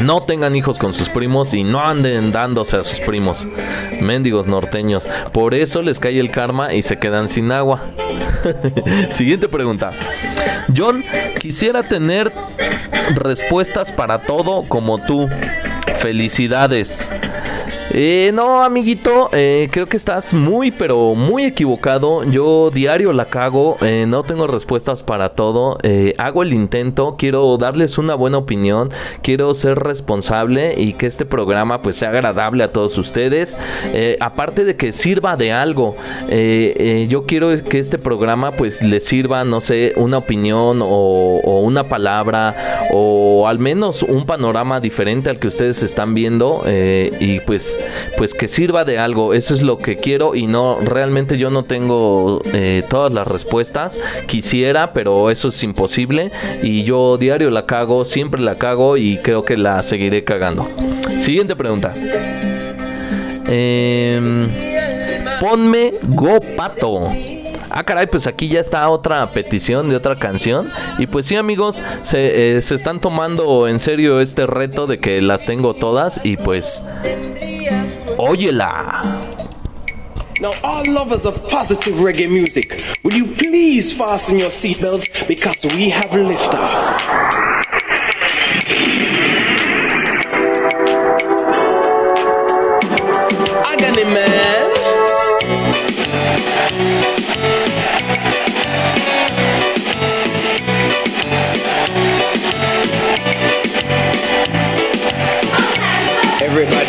No 0.00 0.22
tengan 0.22 0.56
hijos 0.56 0.78
con 0.78 0.94
sus 0.94 1.08
primos 1.08 1.54
y 1.54 1.64
no 1.64 1.80
anden 1.80 2.32
dándose 2.32 2.76
a 2.76 2.82
sus 2.82 3.00
primos. 3.00 3.46
Mendigos 4.00 4.46
norteños. 4.46 5.08
Por 5.32 5.54
eso 5.54 5.82
les 5.82 6.00
cae 6.00 6.18
el 6.18 6.30
karma 6.30 6.72
y 6.74 6.82
se 6.82 6.98
quedan 6.98 7.28
sin 7.28 7.52
agua. 7.52 7.82
Siguiente 9.10 9.48
pregunta. 9.48 9.92
John, 10.74 11.04
quisiera 11.38 11.88
tener 11.88 12.32
respuestas 13.14 13.92
para 13.92 14.22
todo 14.22 14.64
como 14.68 15.04
tú. 15.04 15.28
Felicidades. 15.96 17.08
Eh, 17.94 18.30
no, 18.32 18.62
amiguito, 18.62 19.28
eh, 19.34 19.68
creo 19.70 19.86
que 19.86 19.98
estás 19.98 20.32
muy, 20.32 20.70
pero 20.70 21.14
muy 21.14 21.44
equivocado. 21.44 22.24
Yo 22.24 22.70
diario 22.70 23.12
la 23.12 23.26
cago, 23.26 23.76
eh, 23.82 24.06
no 24.08 24.22
tengo 24.22 24.46
respuestas 24.46 25.02
para 25.02 25.30
todo. 25.34 25.76
eh, 25.82 26.14
hago 26.16 26.42
el 26.42 26.54
intento, 26.54 27.16
quiero 27.18 27.58
darles 27.58 27.98
una 27.98 28.14
buena 28.14 28.38
opinión, 28.38 28.90
quiero 29.22 29.52
ser 29.52 29.78
responsable 29.78 30.74
y 30.78 30.94
que 30.94 31.06
este 31.06 31.26
programa 31.26 31.82
pues 31.82 31.96
sea 31.96 32.08
agradable 32.08 32.64
a 32.64 32.72
todos 32.72 32.96
ustedes. 32.96 33.58
Eh, 33.92 34.16
aparte 34.20 34.64
de 34.64 34.74
que 34.76 34.92
sirva 34.92 35.36
de 35.36 35.52
algo, 35.52 35.94
eh, 36.30 37.06
yo 37.10 37.26
quiero 37.26 37.50
que 37.62 37.78
este 37.78 37.98
programa 37.98 38.52
pues 38.52 38.80
les 38.82 39.04
sirva, 39.04 39.44
no 39.44 39.60
sé, 39.60 39.92
una 39.96 40.16
opinión 40.18 40.80
o, 40.80 40.86
o 41.44 41.60
una 41.60 41.84
palabra 41.84 42.86
o 42.90 43.46
al 43.46 43.58
menos 43.58 44.02
un 44.02 44.24
panorama 44.24 44.80
diferente 44.80 45.28
al 45.28 45.38
que 45.38 45.48
ustedes 45.48 45.82
están 45.82 46.14
viendo 46.14 46.64
y 47.20 47.40
pues 47.40 47.78
pues 48.16 48.34
que 48.34 48.48
sirva 48.48 48.84
de 48.84 48.98
algo 48.98 49.34
eso 49.34 49.54
es 49.54 49.62
lo 49.62 49.78
que 49.78 49.96
quiero 49.98 50.34
y 50.34 50.46
no 50.46 50.78
realmente 50.80 51.38
yo 51.38 51.50
no 51.50 51.64
tengo 51.64 52.40
eh, 52.52 52.82
todas 52.88 53.12
las 53.12 53.26
respuestas 53.26 54.00
quisiera 54.26 54.92
pero 54.92 55.30
eso 55.30 55.48
es 55.48 55.62
imposible 55.62 56.30
y 56.62 56.84
yo 56.84 57.16
diario 57.18 57.50
la 57.50 57.66
cago 57.66 58.04
siempre 58.04 58.40
la 58.40 58.56
cago 58.56 58.96
y 58.96 59.18
creo 59.18 59.44
que 59.44 59.56
la 59.56 59.82
seguiré 59.82 60.24
cagando 60.24 60.68
siguiente 61.20 61.56
pregunta 61.56 61.94
Em, 63.54 64.48
ponme 65.38 65.92
Go 66.08 66.40
Pato. 66.56 67.08
Ah, 67.68 67.84
caray, 67.84 68.06
pues 68.06 68.26
aquí 68.26 68.48
ya 68.48 68.60
está 68.60 68.88
otra 68.88 69.30
petición 69.32 69.90
de 69.90 69.96
otra 69.96 70.18
canción. 70.18 70.70
Y 70.98 71.06
pues 71.06 71.26
sí, 71.26 71.36
amigos, 71.36 71.82
se, 72.02 72.56
eh, 72.56 72.62
se 72.62 72.74
están 72.74 73.00
tomando 73.00 73.68
en 73.68 73.78
serio 73.78 74.20
este 74.20 74.46
reto 74.46 74.86
de 74.86 75.00
que 75.00 75.20
las 75.20 75.44
tengo 75.44 75.74
todas. 75.74 76.20
Y 76.24 76.36
pues, 76.38 76.84
óyela. 78.22 79.02
Now, 80.40 80.52
all 80.62 80.84
lovers 80.90 81.26
of 81.26 81.48
positive 81.48 81.94
reggae 81.94 82.30
music, 82.30 82.80
will 83.02 83.12
you 83.12 83.34
please 83.34 83.92
fasten 83.92 84.38
your 84.38 84.50
seatbelts 84.50 85.28
because 85.28 85.64
we 85.64 85.90
have 85.90 86.10
liftoff. 86.10 87.61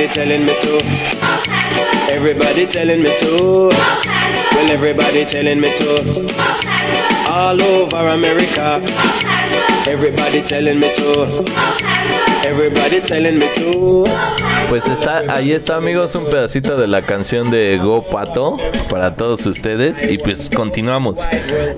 Everybody 0.04 0.26
telling 0.26 0.46
me 0.46 0.60
to. 0.60 2.12
Everybody 2.12 2.68
telling 2.68 3.04
me 3.04 3.18
to. 3.20 3.70
Well, 3.70 4.70
everybody 4.70 5.24
telling 5.24 5.62
me 5.62 5.74
to. 5.78 7.30
All 7.30 7.62
over 7.62 8.08
America. 8.10 8.82
Everybody 9.88 10.42
telling 10.42 10.82
me 10.82 10.94
to. 10.94 12.23
Everybody 12.46 13.02
telling 13.02 13.38
me 13.40 13.48
to. 13.56 14.04
Pues 14.70 14.88
está, 14.88 15.24
ahí 15.34 15.52
está 15.52 15.76
amigos 15.76 16.16
un 16.16 16.26
pedacito 16.26 16.78
de 16.78 16.88
la 16.88 17.06
canción 17.06 17.52
de 17.52 17.78
Go 17.78 18.04
Pato 18.04 18.58
para 18.90 19.16
todos 19.16 19.46
ustedes 19.46 20.04
y 20.10 20.18
pues 20.18 20.50
continuamos. 20.50 21.20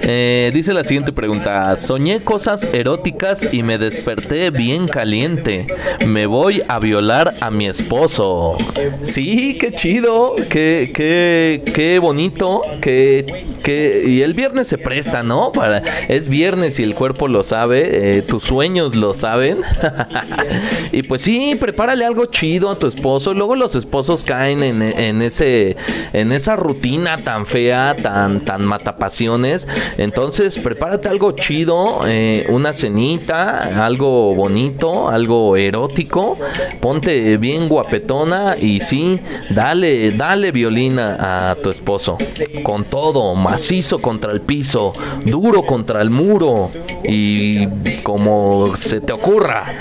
Eh, 0.01 0.51
dice 0.54 0.73
la 0.73 0.84
siguiente 0.84 1.12
pregunta, 1.12 1.75
soñé 1.78 2.19
cosas 2.21 2.67
eróticas 2.73 3.54
y 3.54 3.63
me 3.63 3.78
desperté 3.78 4.49
bien 4.49 4.88
caliente. 4.88 5.67
Me 6.06 6.25
voy 6.25 6.63
a 6.67 6.80
violar 6.80 7.34
a 7.41 7.51
mi 7.51 7.67
esposo. 7.67 8.58
Sí, 9.01 9.58
qué 9.60 9.71
chido, 9.71 10.36
qué, 10.49 10.91
qué, 10.93 11.63
qué 11.73 11.99
bonito, 11.99 12.62
qué, 12.82 13.45
qué- 13.63 14.04
y 14.08 14.21
el 14.21 14.34
viernes 14.34 14.67
se 14.67 14.78
presta, 14.78 15.21
¿no? 15.21 15.51
Para, 15.51 15.84
es 16.08 16.28
viernes 16.30 16.80
y 16.80 16.84
el 16.84 16.95
cuerpo 16.95 17.28
lo 17.28 17.43
sabe, 17.43 18.17
eh, 18.17 18.21
tus 18.21 18.43
sueños 18.43 18.95
lo 18.95 19.13
saben. 19.13 19.60
y 20.91 21.03
pues 21.03 21.21
sí, 21.21 21.55
prepárale 21.59 22.05
algo 22.05 22.25
chido 22.25 22.69
a 22.69 22.79
tu 22.79 22.87
esposo. 22.87 23.33
Luego 23.33 23.55
los 23.55 23.75
esposos 23.75 24.23
caen 24.23 24.63
en, 24.63 24.81
en 24.81 25.21
ese 25.21 25.75
en 26.13 26.31
esa 26.31 26.55
rutina 26.55 27.17
tan 27.17 27.45
fea, 27.45 27.95
tan 27.95 28.43
tan 28.45 28.65
matapasiones. 28.65 29.67
Entonces, 29.97 30.57
prepárate 30.57 31.07
algo 31.07 31.31
chido, 31.33 32.01
eh, 32.07 32.45
una 32.49 32.73
cenita, 32.73 33.85
algo 33.85 34.35
bonito, 34.35 35.09
algo 35.09 35.57
erótico. 35.57 36.37
Ponte 36.79 37.37
bien 37.37 37.67
guapetona 37.67 38.55
y 38.59 38.79
sí, 38.79 39.19
dale, 39.49 40.11
dale 40.11 40.51
violina 40.51 41.51
a 41.51 41.55
tu 41.55 41.69
esposo. 41.69 42.17
Con 42.63 42.85
todo, 42.85 43.35
macizo 43.35 43.99
contra 43.99 44.31
el 44.31 44.41
piso, 44.41 44.93
duro 45.25 45.65
contra 45.65 46.01
el 46.01 46.09
muro 46.09 46.71
y 47.03 47.67
como 48.03 48.75
se 48.75 49.01
te 49.01 49.13
ocurra. 49.13 49.73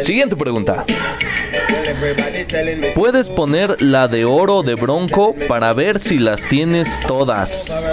Siguiente 0.00 0.36
pregunta. 0.36 0.84
Puedes 2.94 3.28
poner 3.30 3.80
la 3.82 4.08
de 4.08 4.24
oro 4.24 4.62
de 4.62 4.74
Bronco 4.74 5.34
para 5.48 5.72
ver 5.72 5.98
si 6.00 6.18
las 6.18 6.46
tienes 6.48 7.00
todas. 7.06 7.90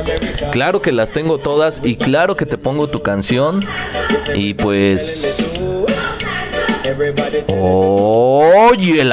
Claro 0.52 0.82
que 0.82 0.92
las 0.92 1.12
tengo 1.12 1.38
todas 1.40 1.82
y 1.84 1.96
claro 1.96 2.36
que 2.38 2.46
te 2.46 2.58
pongo 2.58 2.88
tu 2.90 3.02
canción. 3.02 3.66
Y 4.36 4.54
pues... 4.54 5.48
Óyela. 8.68 9.08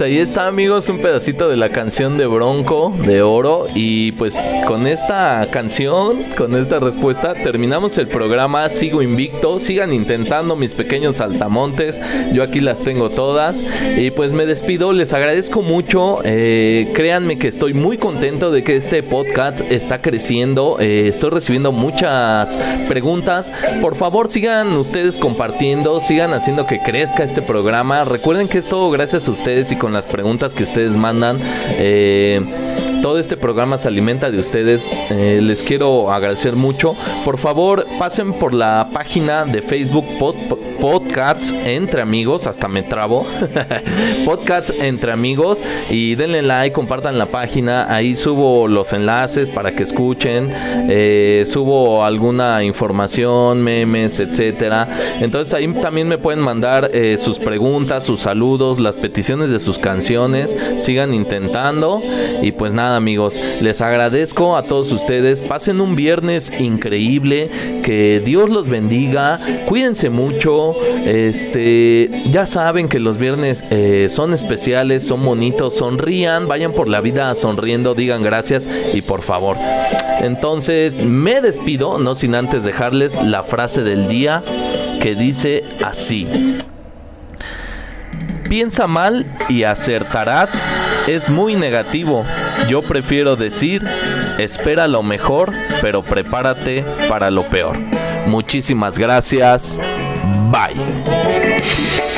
Pues 0.00 0.09
ahí 0.10 0.18
está 0.18 0.48
amigos 0.48 0.88
un 0.88 0.98
pedacito 0.98 1.48
de 1.48 1.56
la 1.56 1.68
canción 1.68 2.18
de 2.18 2.26
Bronco 2.26 2.92
de 3.06 3.22
Oro 3.22 3.68
y 3.72 4.10
pues 4.12 4.36
con 4.66 4.88
esta 4.88 5.46
canción, 5.52 6.24
con 6.36 6.56
esta 6.56 6.80
respuesta 6.80 7.34
terminamos 7.34 7.96
el 7.96 8.08
programa, 8.08 8.68
sigo 8.70 9.02
invicto, 9.02 9.60
sigan 9.60 9.92
intentando 9.92 10.56
mis 10.56 10.74
pequeños 10.74 11.16
saltamontes, 11.16 12.00
yo 12.32 12.42
aquí 12.42 12.60
las 12.60 12.80
tengo 12.80 13.10
todas 13.10 13.62
y 13.96 14.10
pues 14.10 14.32
me 14.32 14.46
despido, 14.46 14.92
les 14.92 15.12
agradezco 15.12 15.62
mucho, 15.62 16.18
eh, 16.24 16.90
créanme 16.92 17.38
que 17.38 17.46
estoy 17.46 17.72
muy 17.72 17.96
contento 17.96 18.50
de 18.50 18.64
que 18.64 18.74
este 18.74 19.04
podcast 19.04 19.60
está 19.70 20.02
creciendo, 20.02 20.78
eh, 20.80 21.06
estoy 21.06 21.30
recibiendo 21.30 21.70
muchas 21.70 22.58
preguntas, 22.88 23.52
por 23.80 23.94
favor 23.94 24.28
sigan 24.28 24.76
ustedes 24.76 25.18
compartiendo, 25.18 26.00
sigan 26.00 26.34
haciendo 26.34 26.66
que 26.66 26.80
crezca 26.80 27.22
este 27.22 27.42
programa, 27.42 28.04
recuerden 28.04 28.48
que 28.48 28.58
es 28.58 28.66
todo 28.66 28.90
gracias 28.90 29.28
a 29.28 29.30
ustedes 29.30 29.70
y 29.70 29.76
con 29.76 29.99
las 30.00 30.06
preguntas 30.06 30.54
que 30.54 30.62
ustedes 30.62 30.96
mandan. 30.96 31.40
Eh, 31.72 32.40
todo 33.02 33.18
este 33.18 33.36
programa 33.36 33.78
se 33.78 33.88
alimenta 33.88 34.30
de 34.30 34.38
ustedes. 34.38 34.86
Eh, 35.10 35.40
les 35.42 35.62
quiero 35.62 36.10
agradecer 36.12 36.56
mucho. 36.56 36.94
Por 37.24 37.38
favor, 37.38 37.86
pasen 37.98 38.34
por 38.34 38.52
la 38.54 38.88
página 38.92 39.44
de 39.44 39.62
Facebook 39.62 40.04
Pod- 40.18 40.58
Podcasts 40.80 41.52
entre 41.64 42.02
amigos. 42.02 42.46
Hasta 42.46 42.68
me 42.68 42.82
trabo. 42.82 43.26
Podcasts 44.24 44.72
entre 44.78 45.12
amigos. 45.12 45.62
Y 45.90 46.14
denle 46.14 46.42
like, 46.42 46.72
compartan 46.74 47.18
la 47.18 47.26
página. 47.30 47.92
Ahí 47.94 48.16
subo 48.16 48.68
los 48.68 48.92
enlaces 48.92 49.50
para 49.50 49.72
que 49.72 49.82
escuchen. 49.82 50.50
Eh, 50.88 51.44
subo 51.46 52.04
alguna 52.04 52.64
información, 52.64 53.62
memes, 53.62 54.20
etcétera. 54.20 54.88
Entonces 55.20 55.54
ahí 55.54 55.66
también 55.68 56.08
me 56.08 56.18
pueden 56.18 56.40
mandar 56.40 56.90
eh, 56.92 57.16
sus 57.18 57.38
preguntas, 57.38 58.04
sus 58.04 58.20
saludos, 58.20 58.78
las 58.78 58.96
peticiones 58.96 59.50
de 59.50 59.58
sus 59.58 59.78
canciones. 59.78 60.56
Sigan 60.78 61.14
intentando. 61.14 62.02
Y 62.42 62.52
pues 62.52 62.72
nada, 62.72 62.89
amigos, 62.96 63.38
les 63.60 63.80
agradezco 63.80 64.56
a 64.56 64.62
todos 64.64 64.92
ustedes. 64.92 65.42
Pasen 65.42 65.80
un 65.80 65.96
viernes 65.96 66.52
increíble. 66.58 67.50
Que 67.82 68.22
Dios 68.24 68.50
los 68.50 68.68
bendiga. 68.68 69.38
Cuídense 69.66 70.10
mucho. 70.10 70.74
Este, 71.04 72.10
ya 72.30 72.46
saben 72.46 72.88
que 72.88 72.98
los 72.98 73.18
viernes 73.18 73.64
eh, 73.70 74.06
son 74.08 74.32
especiales, 74.32 75.06
son 75.06 75.24
bonitos. 75.24 75.76
Sonrían, 75.76 76.48
vayan 76.48 76.72
por 76.72 76.88
la 76.88 77.00
vida 77.00 77.34
sonriendo, 77.34 77.94
digan 77.94 78.22
gracias 78.22 78.68
y 78.92 79.02
por 79.02 79.22
favor. 79.22 79.56
Entonces 80.20 81.02
me 81.04 81.40
despido, 81.40 81.98
no 81.98 82.14
sin 82.14 82.34
antes 82.34 82.64
dejarles 82.64 83.20
la 83.22 83.42
frase 83.42 83.82
del 83.82 84.08
día 84.08 84.42
que 85.00 85.14
dice 85.14 85.64
así. 85.82 86.26
Piensa 88.50 88.88
mal 88.88 89.26
y 89.48 89.62
acertarás 89.62 90.68
es 91.06 91.30
muy 91.30 91.54
negativo. 91.54 92.26
Yo 92.68 92.82
prefiero 92.82 93.36
decir, 93.36 93.86
espera 94.38 94.88
lo 94.88 95.04
mejor, 95.04 95.52
pero 95.80 96.02
prepárate 96.02 96.84
para 97.08 97.30
lo 97.30 97.48
peor. 97.48 97.78
Muchísimas 98.26 98.98
gracias. 98.98 99.80
Bye. 100.50 102.09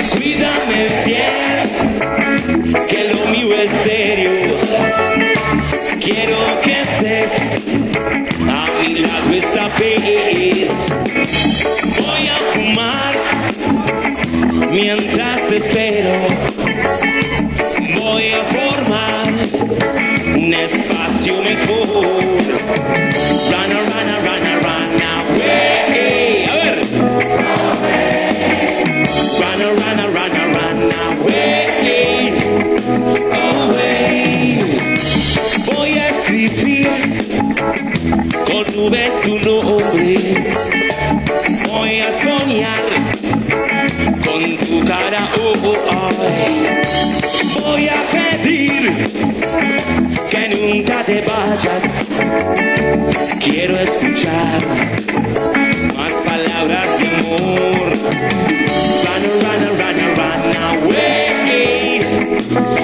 Yeah. 62.53 62.82